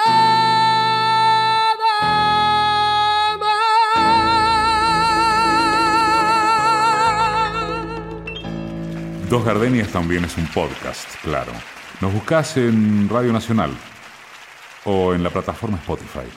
Dos 9.30 9.46
Gardenias 9.46 9.90
también 9.90 10.26
es 10.26 10.36
un 10.38 10.48
podcast, 10.48 11.08
claro. 11.22 11.52
Nos 12.02 12.14
buscás 12.14 12.56
en 12.56 13.10
Radio 13.10 13.34
Nacional 13.34 13.72
o 14.86 15.14
en 15.14 15.22
la 15.22 15.30
plataforma 15.30 15.78
Spotify. 15.78 16.30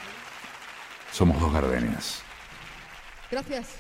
Somos 1.13 1.41
Dos 1.41 1.53
Gardenias. 1.53 2.25
Gracias. 3.31 3.79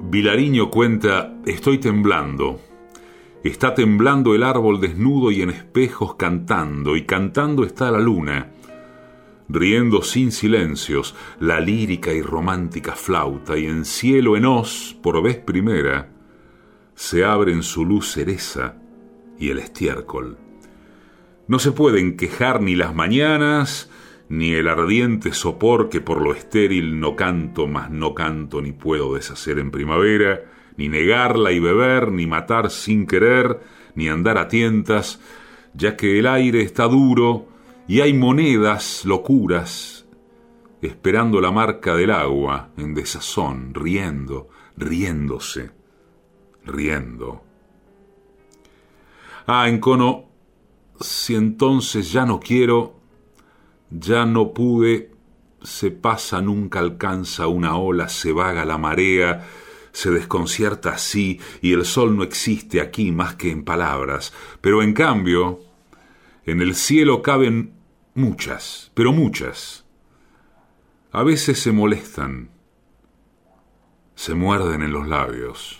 Vilariño 0.00 0.70
cuenta, 0.70 1.34
estoy 1.44 1.78
temblando. 1.78 2.71
Está 3.44 3.74
temblando 3.74 4.36
el 4.36 4.44
árbol 4.44 4.80
desnudo 4.80 5.32
y 5.32 5.42
en 5.42 5.50
espejos 5.50 6.14
cantando, 6.14 6.94
y 6.96 7.02
cantando 7.02 7.64
está 7.64 7.90
la 7.90 7.98
luna, 7.98 8.52
riendo 9.48 10.02
sin 10.02 10.30
silencios 10.30 11.16
la 11.40 11.58
lírica 11.58 12.12
y 12.12 12.22
romántica 12.22 12.92
flauta, 12.92 13.58
y 13.58 13.66
en 13.66 13.84
cielo 13.84 14.36
en 14.36 14.46
hoz, 14.46 14.96
por 15.02 15.20
vez 15.22 15.38
primera, 15.38 16.08
se 16.94 17.24
abren 17.24 17.64
su 17.64 17.84
luz 17.84 18.12
cereza 18.12 18.76
y 19.38 19.50
el 19.50 19.58
estiércol. 19.58 20.38
No 21.48 21.58
se 21.58 21.72
pueden 21.72 22.16
quejar 22.16 22.60
ni 22.60 22.76
las 22.76 22.94
mañanas, 22.94 23.90
ni 24.28 24.52
el 24.54 24.68
ardiente 24.68 25.32
sopor 25.32 25.88
que 25.88 26.00
por 26.00 26.22
lo 26.22 26.32
estéril 26.32 27.00
no 27.00 27.16
canto, 27.16 27.66
mas 27.66 27.90
no 27.90 28.14
canto 28.14 28.62
ni 28.62 28.70
puedo 28.70 29.14
deshacer 29.14 29.58
en 29.58 29.72
primavera, 29.72 30.51
ni 30.76 30.88
negarla 30.88 31.52
y 31.52 31.60
beber, 31.60 32.12
ni 32.12 32.26
matar 32.26 32.70
sin 32.70 33.06
querer, 33.06 33.60
ni 33.94 34.08
andar 34.08 34.38
a 34.38 34.48
tientas, 34.48 35.20
ya 35.74 35.96
que 35.96 36.18
el 36.18 36.26
aire 36.26 36.62
está 36.62 36.88
duro 36.88 37.46
y 37.88 38.00
hay 38.00 38.14
monedas, 38.14 39.04
locuras, 39.04 40.06
esperando 40.80 41.40
la 41.40 41.50
marca 41.50 41.94
del 41.94 42.10
agua, 42.10 42.70
en 42.76 42.94
desazón, 42.94 43.74
riendo, 43.74 44.48
riéndose, 44.76 45.70
riendo. 46.64 47.42
Ah, 49.46 49.68
encono, 49.68 50.24
si 51.00 51.34
entonces 51.34 52.12
ya 52.12 52.24
no 52.24 52.40
quiero, 52.40 52.94
ya 53.90 54.24
no 54.24 54.52
pude, 54.52 55.10
se 55.62 55.90
pasa, 55.90 56.40
nunca 56.40 56.78
alcanza 56.78 57.46
una 57.48 57.76
ola, 57.76 58.08
se 58.08 58.32
vaga 58.32 58.64
la 58.64 58.78
marea, 58.78 59.46
se 59.92 60.10
desconcierta 60.10 60.90
así, 60.90 61.40
y 61.60 61.72
el 61.72 61.84
sol 61.84 62.16
no 62.16 62.22
existe 62.22 62.80
aquí 62.80 63.12
más 63.12 63.34
que 63.36 63.50
en 63.50 63.64
palabras. 63.64 64.32
Pero 64.60 64.82
en 64.82 64.94
cambio, 64.94 65.60
en 66.44 66.60
el 66.60 66.74
cielo 66.74 67.22
caben 67.22 67.74
muchas, 68.14 68.90
pero 68.94 69.12
muchas. 69.12 69.84
A 71.12 71.22
veces 71.22 71.60
se 71.60 71.72
molestan, 71.72 72.50
se 74.14 74.34
muerden 74.34 74.82
en 74.82 74.92
los 74.92 75.06
labios. 75.06 75.78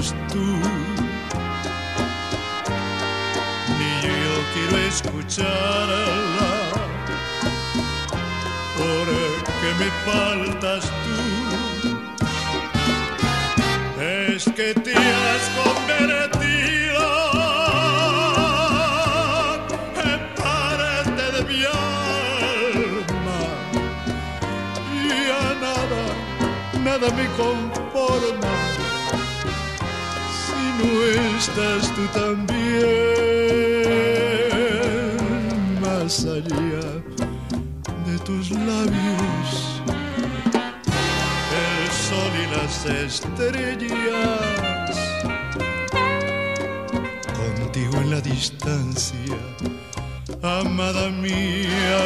Ni 0.00 0.06
yo 4.02 4.34
quiero 4.54 4.76
escucharla 4.88 6.52
porque 8.78 9.68
me 9.78 9.90
faltas 10.06 10.82
tú. 11.04 11.18
Es 14.00 14.44
que 14.56 14.72
te 14.72 14.94
has 14.96 15.44
estás 31.38 31.92
tú 31.94 32.06
también 32.12 32.60
más 35.80 36.24
allá 36.24 36.86
de 38.06 38.18
tus 38.24 38.50
labios 38.50 39.80
el 41.52 41.90
sol 42.08 42.32
y 42.42 42.46
las 42.56 42.86
estrellas. 42.86 43.96
Contigo 47.34 47.96
en 48.02 48.10
la 48.10 48.20
distancia, 48.20 49.38
amada 50.42 51.08
mía, 51.10 52.00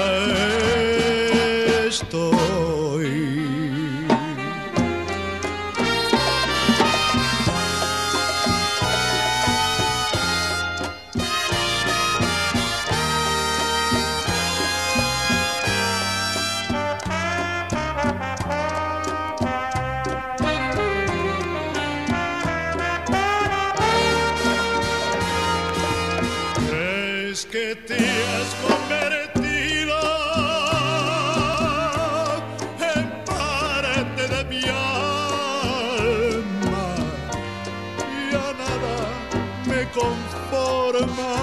conforma 39.94 41.34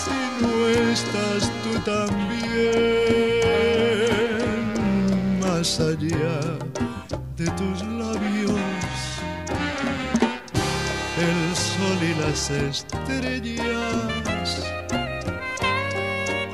si 0.00 0.18
no 0.40 0.52
estás 0.68 1.42
tú 1.62 1.72
también 1.84 2.40
más 5.40 5.80
allá 5.80 6.38
de 7.36 7.46
tus 7.50 7.82
labios 7.84 8.92
el 11.18 11.56
sol 11.56 11.98
y 12.02 12.14
las 12.20 12.50
estrellas. 12.50 13.66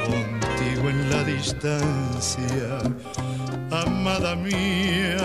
Contigo 0.04 0.90
en 0.90 1.10
la 1.10 1.24
distancia, 1.24 2.78
amada 3.70 4.34
mía, 4.36 5.24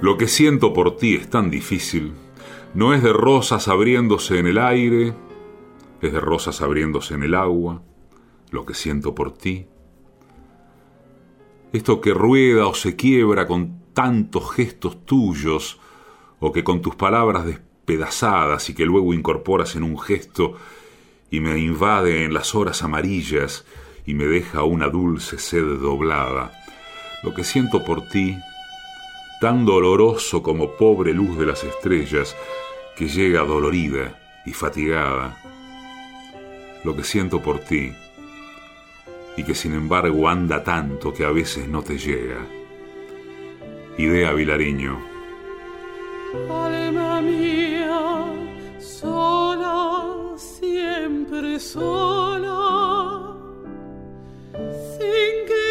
Lo 0.00 0.16
que 0.16 0.28
siento 0.28 0.72
por 0.72 0.96
ti 0.96 1.16
es 1.16 1.28
tan 1.28 1.50
difícil 1.50 2.12
no 2.74 2.94
es 2.94 3.02
de 3.02 3.12
rosas 3.12 3.66
abriéndose 3.66 4.38
en 4.38 4.46
el 4.46 4.58
aire, 4.58 5.14
es 6.00 6.12
de 6.12 6.20
rosas 6.20 6.60
abriéndose 6.60 7.14
en 7.14 7.24
el 7.24 7.34
agua, 7.34 7.82
lo 8.50 8.64
que 8.64 8.74
siento 8.74 9.14
por 9.14 9.36
ti. 9.36 9.66
Esto 11.72 12.00
que 12.00 12.14
rueda 12.14 12.66
o 12.66 12.74
se 12.74 12.94
quiebra 12.94 13.46
con 13.46 13.80
tantos 13.94 14.52
gestos 14.52 15.04
tuyos, 15.04 15.80
o 16.38 16.52
que 16.52 16.62
con 16.62 16.80
tus 16.80 16.94
palabras 16.94 17.44
despedazadas 17.44 18.70
y 18.70 18.74
que 18.74 18.86
luego 18.86 19.12
incorporas 19.12 19.74
en 19.74 19.82
un 19.82 19.98
gesto 19.98 20.54
y 21.30 21.40
me 21.40 21.58
invade 21.58 22.24
en 22.24 22.32
las 22.32 22.54
horas 22.54 22.84
amarillas 22.84 23.66
y 24.06 24.14
me 24.14 24.24
deja 24.26 24.62
una 24.62 24.88
dulce 24.88 25.38
sed 25.38 25.80
doblada. 25.80 26.52
Lo 27.24 27.34
que 27.34 27.42
siento 27.42 27.84
por 27.84 28.08
ti 28.08 28.36
tan 29.40 29.64
doloroso 29.64 30.42
como 30.42 30.72
pobre 30.76 31.12
luz 31.12 31.38
de 31.38 31.46
las 31.46 31.64
estrellas, 31.64 32.36
que 32.96 33.08
llega 33.08 33.42
dolorida 33.42 34.18
y 34.44 34.52
fatigada. 34.52 35.40
Lo 36.84 36.96
que 36.96 37.04
siento 37.04 37.40
por 37.40 37.60
ti, 37.60 37.92
y 39.38 39.44
que 39.44 39.54
sin 39.54 39.72
embargo 39.74 40.28
anda 40.28 40.64
tanto 40.64 41.14
que 41.14 41.24
a 41.24 41.30
veces 41.30 41.68
no 41.68 41.82
te 41.82 41.96
llega. 41.96 42.44
Idea 43.96 44.32
Vilariño. 44.32 44.98
Alma 46.50 47.20
mía, 47.20 48.26
sola, 48.80 50.02
siempre 50.36 51.60
sola, 51.60 53.36
sin 54.98 55.46
que 55.46 55.67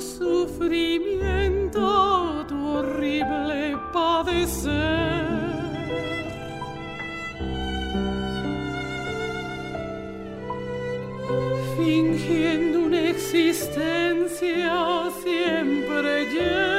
sufrimiento, 0.00 2.46
tu 2.48 2.78
horrible 2.78 3.76
padecer. 3.92 5.26
Fingiendo 11.76 12.80
una 12.80 13.10
existencia 13.10 15.10
siempre 15.22 16.26
llena 16.26 16.77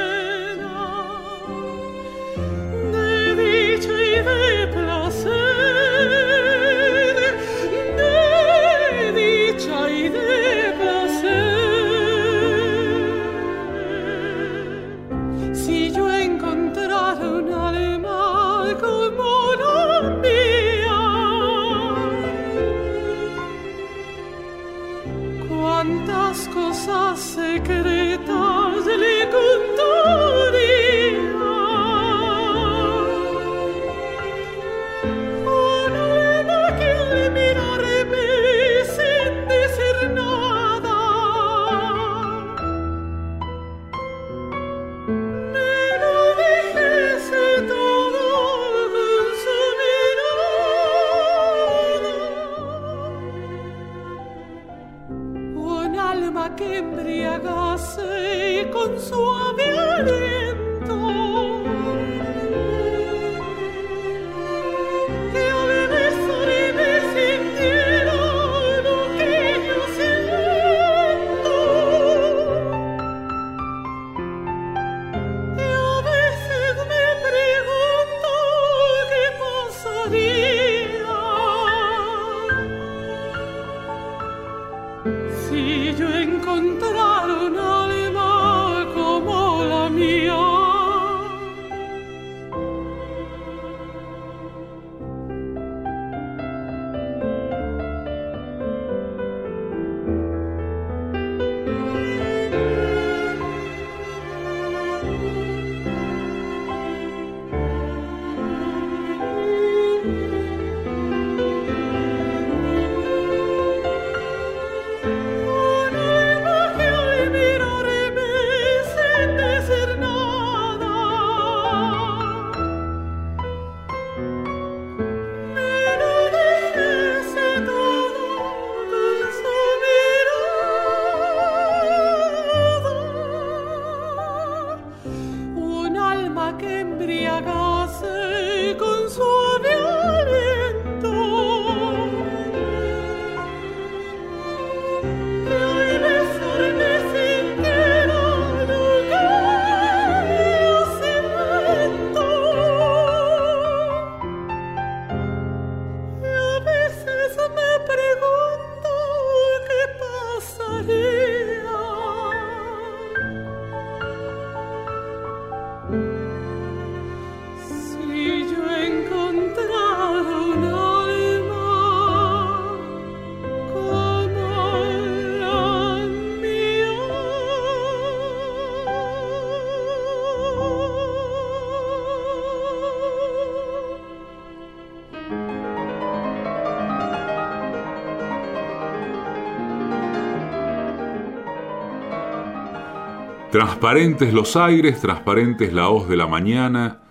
Transparentes 193.60 194.32
los 194.32 194.56
aires, 194.56 195.02
transparentes 195.02 195.74
la 195.74 195.90
hoz 195.90 196.08
de 196.08 196.16
la 196.16 196.26
mañana, 196.26 197.02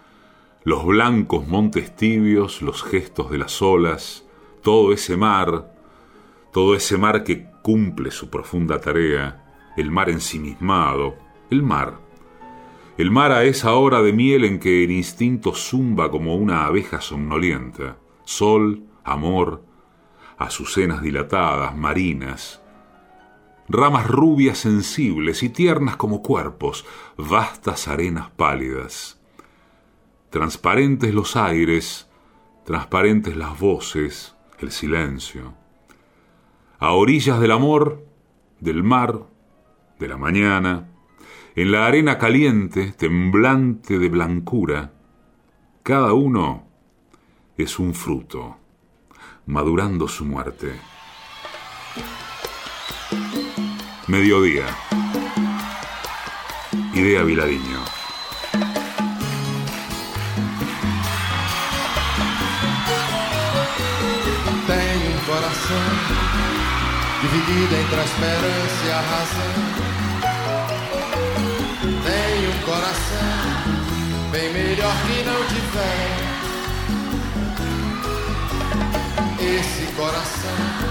los 0.63 0.83
blancos 0.83 1.47
montes 1.47 1.95
tibios, 1.95 2.63
los 2.63 2.81
gestos 2.81 3.29
de 3.29 3.37
las 3.37 3.61
olas, 3.61 4.25
todo 4.63 4.91
ese 4.91 5.15
mar, 5.15 5.71
todo 6.51 6.73
ese 6.73 6.97
mar 6.97 7.23
que 7.23 7.45
cumple 7.61 8.09
su 8.09 8.31
profunda 8.31 8.81
tarea, 8.81 9.45
el 9.77 9.91
mar 9.91 10.09
ensimismado, 10.09 11.17
el 11.51 11.61
mar. 11.61 11.99
El 12.97 13.11
mar 13.11 13.31
a 13.31 13.43
esa 13.43 13.75
hora 13.75 14.01
de 14.01 14.11
miel 14.11 14.43
en 14.43 14.57
que 14.57 14.83
el 14.83 14.89
instinto 14.89 15.53
zumba 15.53 16.09
como 16.09 16.35
una 16.35 16.65
abeja 16.65 16.99
somnolienta. 16.99 17.97
Sol, 18.23 18.85
amor, 19.03 19.63
azucenas 20.39 21.03
dilatadas, 21.03 21.77
marinas, 21.77 22.59
ramas 23.69 24.07
rubias 24.07 24.57
sensibles 24.57 25.43
y 25.43 25.49
tiernas 25.49 25.95
como 25.95 26.23
cuerpos, 26.23 26.85
vastas 27.17 27.87
arenas 27.87 28.31
pálidas. 28.31 29.19
Transparentes 30.31 31.13
los 31.13 31.35
aires, 31.35 32.09
transparentes 32.65 33.35
las 33.37 33.59
voces, 33.59 34.35
el 34.59 34.71
silencio. 34.71 35.53
A 36.79 36.93
orillas 36.93 37.39
del 37.39 37.51
amor, 37.51 38.05
del 38.59 38.83
mar, 38.83 39.25
de 39.99 40.07
la 40.07 40.17
mañana, 40.17 40.89
en 41.55 41.71
la 41.71 41.85
arena 41.85 42.17
caliente, 42.17 42.93
temblante 42.93 43.99
de 43.99 44.09
blancura, 44.09 44.93
cada 45.83 46.13
uno 46.13 46.67
es 47.57 47.79
un 47.79 47.93
fruto, 47.93 48.57
madurando 49.45 50.07
su 50.07 50.25
muerte. 50.25 50.79
Mediodía. 54.09 54.65
Idea 56.95 57.21
Viladiño. 57.21 57.79
Tenho 64.65 65.09
um 65.15 65.19
coração 65.27 65.89
dividido 67.21 67.75
entre 67.75 67.99
a 67.99 68.03
esperança 68.03 68.81
e 68.83 68.91
a 68.91 69.01
razão. 69.11 69.53
Tenho 72.09 72.49
um 72.49 72.59
coração 72.65 73.37
bem 74.31 74.51
melhor 74.51 74.95
que 75.05 75.23
não 75.23 75.39
tiver. 75.53 76.17
Esse 79.39 79.85
coração 79.93 80.88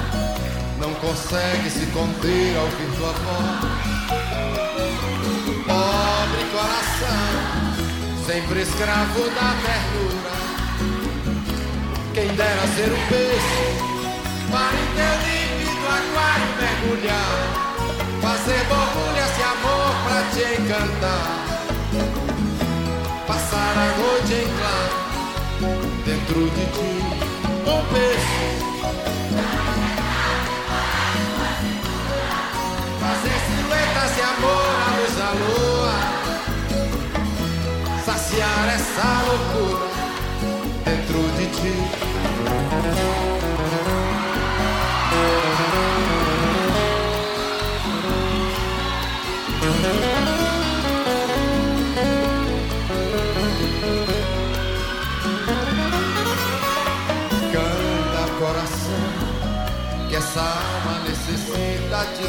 não 0.78 0.94
consegue 0.94 1.70
se 1.70 1.86
conter 1.86 2.56
ao 2.56 2.64
ouvir 2.64 2.96
tua 2.96 3.12
voz. 3.12 3.78
Pobre 5.66 6.44
coração, 6.52 8.24
sempre 8.26 8.62
escravo 8.62 9.22
da 9.30 9.54
ternura. 9.64 10.38
Quem 12.14 12.28
dera 12.28 12.66
ser 12.74 12.92
um 12.92 13.06
peixe 13.08 13.88
para 14.50 14.76
em 14.76 14.88
teu 14.96 15.14
límpido 15.26 15.86
aquário 15.86 16.50
mergulhar, 16.58 17.38
fazer 18.22 18.62
borbulha 18.66 19.24
esse 19.26 19.42
amor 19.42 19.92
pra 20.04 20.20
te 20.32 20.44
encantar. 20.60 21.28
Passar 23.26 23.74
a 23.76 23.88
noite 23.98 24.32
em 24.34 24.48
claro 24.58 25.08
dentro 26.04 26.40
de 26.50 26.64
ti, 26.72 26.90
um 27.66 27.80
peixe 27.92 28.48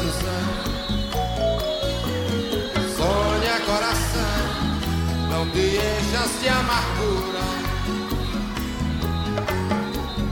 de 0.00 0.06
ilusão 0.06 0.70
não 5.30 5.46
te 5.50 5.76
enchas 5.76 6.40
de 6.40 6.48
amargura. 6.48 7.40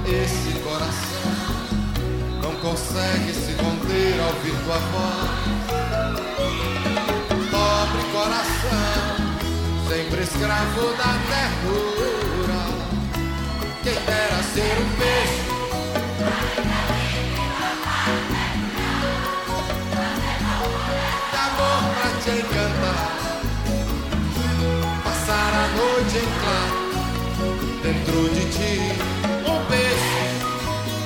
Esse 0.07 0.53
coração 0.61 1.33
não 2.43 2.55
consegue 2.57 3.33
se 3.33 3.53
conter 3.55 4.21
ao 4.21 4.29
ouvir 4.29 4.57
tua 4.65 4.79
voz. 4.79 5.31
Pobre 7.51 8.03
coração, 8.13 9.17
sempre 9.89 10.23
escravo 10.23 10.93
da 10.97 11.13
ternura. 11.31 12.63
Quem 13.83 13.95
dera 13.95 14.43
ser 14.43 14.77
um 14.79 14.89
peixe. 14.99 15.48
A 26.17 26.21
dentro 27.83 28.29
de 28.31 28.45
ti. 28.51 28.81
Um 29.47 29.61
peixe 29.67 30.25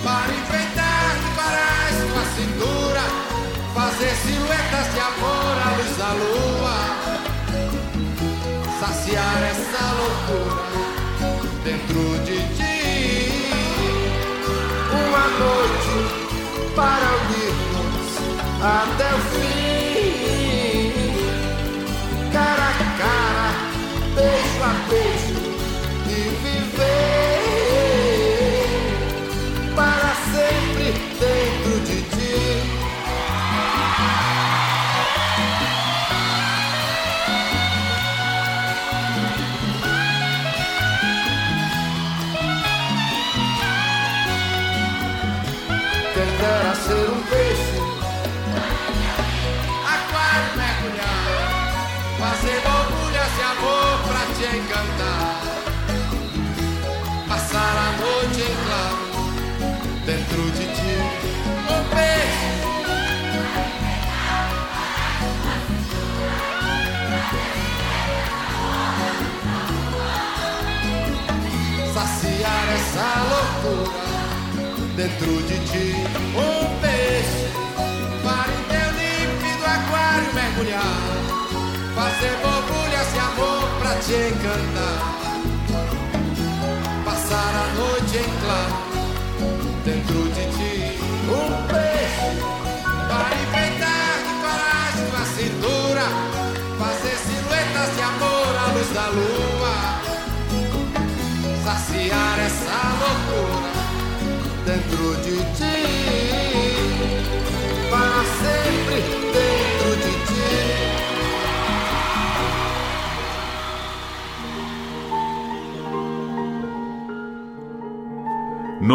para 0.04 0.30
enfeitar 0.32 1.16
parais 1.34 1.96
tua 2.12 2.24
cintura, 2.36 3.02
fazer 3.74 4.12
silhuetas 4.14 4.86
de 4.94 5.00
amor 5.00 5.54
à 5.58 5.68
luz 5.76 5.92
da 5.96 6.10
lua, 6.12 6.78
saciar 8.78 9.42
essa 9.42 9.84
loucura 9.98 10.62
dentro 11.64 12.02
de 12.24 12.38
ti. 12.56 12.78
Uma 14.92 15.26
noite 15.42 15.96
para 16.76 17.08
unirmos 17.24 18.10
até 18.62 19.08
o 19.14 19.18
fim, 19.32 20.92
cara 22.32 22.68
a 22.68 22.72
cara 22.98 23.32
beijo 24.14 24.41
a 24.62 24.70
beijo 24.88 25.21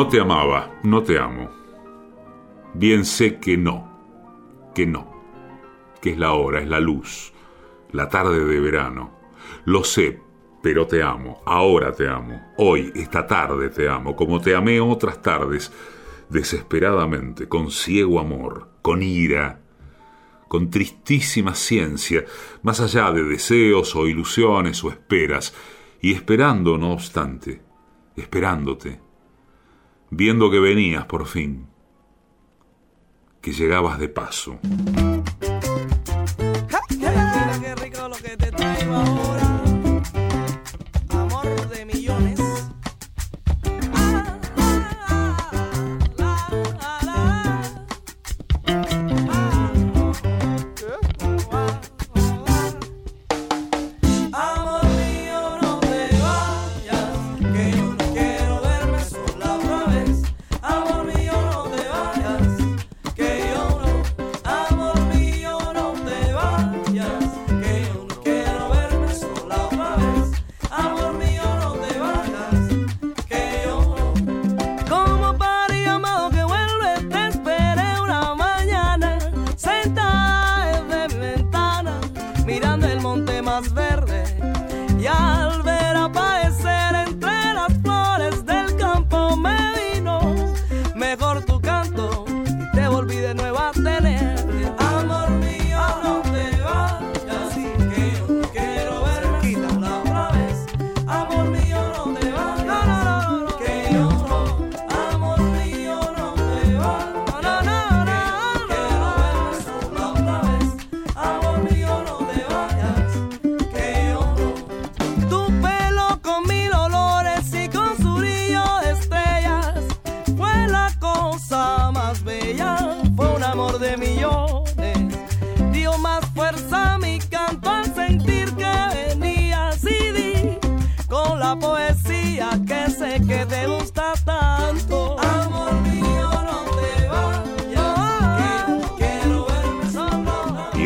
Te 0.10 0.22
amaba, 0.22 0.80
no 0.84 1.03
te 1.03 1.20
amo. 1.20 1.49
Bien 2.74 3.03
sé 3.03 3.39
que 3.39 3.58
no, 3.58 4.72
que 4.74 4.86
no, 4.86 5.12
que 6.01 6.12
es 6.12 6.18
la 6.18 6.32
hora, 6.32 6.62
es 6.62 6.68
la 6.70 6.80
luz, 6.80 7.34
la 7.91 8.08
tarde 8.08 8.45
de 8.45 8.60
verano. 8.62 9.12
Lo 9.66 9.84
sé, 9.84 10.22
pero 10.64 10.88
te 10.88 11.03
amo, 11.03 11.41
ahora 11.45 11.91
te 11.91 12.08
amo, 12.08 12.53
hoy, 12.58 12.89
esta 12.95 13.28
tarde 13.28 13.68
te 13.68 13.89
amo, 13.89 14.16
como 14.16 14.39
te 14.39 14.55
amé 14.55 14.80
otras 14.80 15.22
tardes, 15.22 15.74
desesperadamente, 16.30 17.49
con 17.49 17.70
ciego 17.70 18.22
amor, 18.22 18.70
con 18.82 19.03
ira, 19.03 19.60
con 20.47 20.70
tristísima 20.70 21.53
ciencia, 21.53 22.24
más 22.62 22.80
allá 22.80 23.12
de 23.12 23.26
deseos 23.26 23.93
o 23.93 24.08
ilusiones 24.08 24.82
o 24.86 24.89
esperas, 24.89 25.53
y 25.99 26.14
esperando, 26.14 26.78
no 26.78 26.93
obstante, 26.93 27.62
esperándote, 28.16 29.05
viendo 30.10 30.49
que 30.49 30.60
venías 30.60 31.05
por 31.05 31.26
fin, 31.28 31.68
que 33.41 33.51
llegabas 33.51 33.99
de 33.99 34.10
paso. 34.10 34.60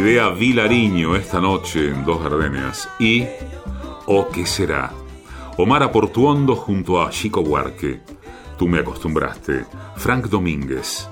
Idea 0.01 0.29
Vilariño 0.29 1.15
esta 1.15 1.39
noche 1.39 1.91
en 1.91 2.03
Dos 2.03 2.23
Gardenias 2.23 2.89
y 2.97 3.23
¿O 4.07 4.29
qué 4.29 4.47
será? 4.47 4.91
Omar 5.57 5.83
Aportuondo 5.83 6.55
junto 6.55 7.03
a 7.03 7.11
Chico 7.11 7.41
Huarque. 7.41 8.01
Tú 8.57 8.67
me 8.67 8.79
acostumbraste. 8.79 9.67
Frank 9.97 10.25
Domínguez. 10.25 11.07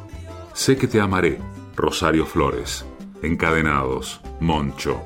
Sé 0.54 0.76
que 0.76 0.88
te 0.88 1.00
amaré. 1.00 1.38
Rosario 1.76 2.26
Flores. 2.26 2.84
Encadenados. 3.22 4.22
Moncho. 4.40 5.04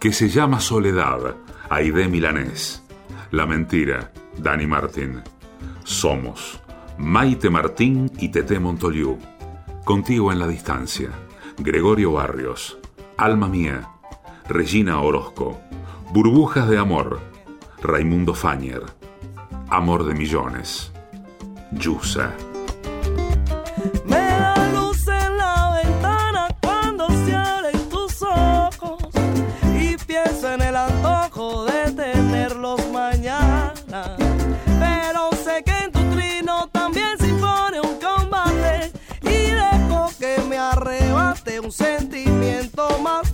Que 0.00 0.12
se 0.12 0.28
llama 0.28 0.58
Soledad. 0.58 1.36
Aide 1.68 2.08
Milanés. 2.08 2.82
La 3.30 3.46
mentira. 3.46 4.10
Dani 4.38 4.66
Martín. 4.66 5.22
Somos. 5.84 6.60
Maite 6.98 7.48
Martín 7.48 8.10
y 8.18 8.30
Tete 8.30 8.58
Montoliu. 8.58 9.20
Contigo 9.84 10.32
en 10.32 10.40
la 10.40 10.48
distancia. 10.48 11.10
Gregorio 11.58 12.10
Barrios. 12.14 12.79
Alma 13.20 13.48
mía. 13.48 13.86
Regina 14.48 15.02
Orozco. 15.02 15.60
Burbujas 16.10 16.70
de 16.70 16.78
amor. 16.78 17.20
Raimundo 17.82 18.32
Fañer. 18.32 18.80
Amor 19.68 20.06
de 20.06 20.14
millones. 20.14 20.90
Yusa. 21.70 22.32
Sentimiento 41.70 42.98
más 42.98 43.29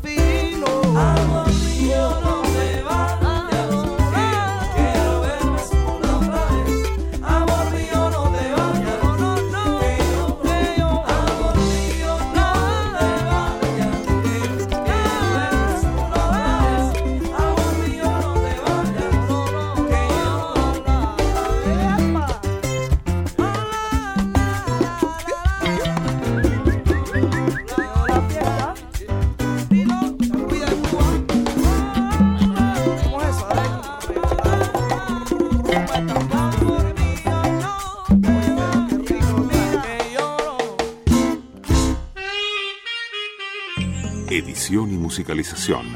musicalización. 45.17 45.87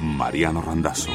Mariano 0.00 0.62
Randazzo. 0.62 1.10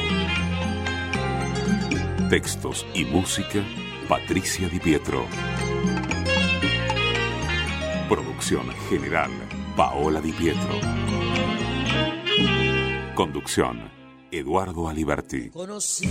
Textos 2.30 2.86
y 2.93 3.03
música. 3.03 3.66
Patricia 4.08 4.70
Di 4.70 4.80
Pietro. 4.80 5.26
Producción 8.08 8.68
general. 8.88 9.32
Paola 9.76 10.22
Di 10.22 10.34
Pietro. 10.34 10.70
Conducción. 13.16 13.89
Eduardo 14.30 14.88
Aliberti. 14.88 15.49
Conocí 15.49 16.08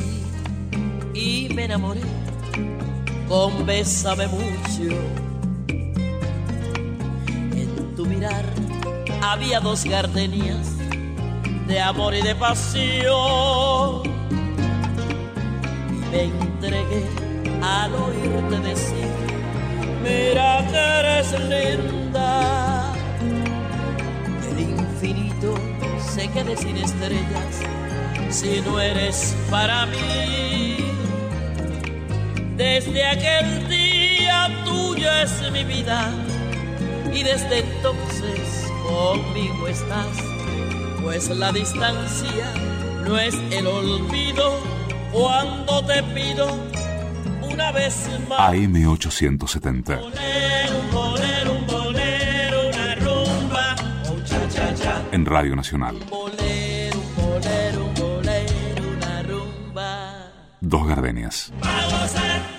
y 1.14 1.48
me 1.54 1.66
enamoré 1.66 2.00
con 3.28 3.64
Bésame 3.64 4.26
mucho. 4.26 4.98
En 7.54 7.94
tu 7.94 8.04
mirar 8.04 8.44
había 9.22 9.60
dos 9.60 9.84
gardenias 9.84 10.75
de 11.66 11.80
amor 11.80 12.14
y 12.14 12.22
de 12.22 12.34
pasión. 12.34 14.02
Y 15.90 16.10
me 16.10 16.22
entregué 16.24 17.04
al 17.62 17.94
oírte 17.94 18.58
decir, 18.68 19.08
mira 20.02 20.66
que 20.70 20.76
eres 20.76 21.32
linda. 21.40 22.92
El 24.50 24.60
infinito 24.60 25.54
se 26.14 26.28
quede 26.28 26.56
sin 26.56 26.76
estrellas 26.76 27.62
si 28.30 28.60
no 28.60 28.80
eres 28.80 29.36
para 29.50 29.86
mí. 29.86 30.76
Desde 32.56 33.04
aquel 33.04 33.68
día 33.68 34.48
tuya 34.64 35.22
es 35.22 35.52
mi 35.52 35.64
vida 35.64 36.10
y 37.12 37.22
desde 37.22 37.58
entonces 37.58 38.72
conmigo 38.82 39.68
estás, 39.68 40.16
pues 41.06 41.28
la 41.28 41.52
distancia 41.52 42.52
no 43.04 43.16
es 43.16 43.32
el 43.52 43.64
olvido 43.68 44.58
cuando 45.12 45.86
te 45.86 46.02
pido 46.02 46.48
una 47.48 47.70
vez 47.70 48.08
más. 48.28 48.40
AM870. 48.40 50.02
Un 50.02 50.90
bolero, 50.90 51.52
un 51.52 51.66
bolero, 51.68 52.68
una 52.70 52.94
rumba, 52.96 53.76
un 54.10 54.24
cha 54.24 54.48
cha 54.48 54.74
cha. 54.74 55.02
En 55.12 55.24
Radio 55.24 55.54
Nacional. 55.54 55.96
Bolero, 56.10 56.98
un 56.98 57.14
bolero, 57.14 57.84
un 57.84 57.94
bolero, 57.94 58.82
una 58.96 59.22
rumba. 59.22 60.32
Dos 60.60 60.88
gardenias. 60.88 61.52
Vamos 61.60 62.16
a 62.16 62.55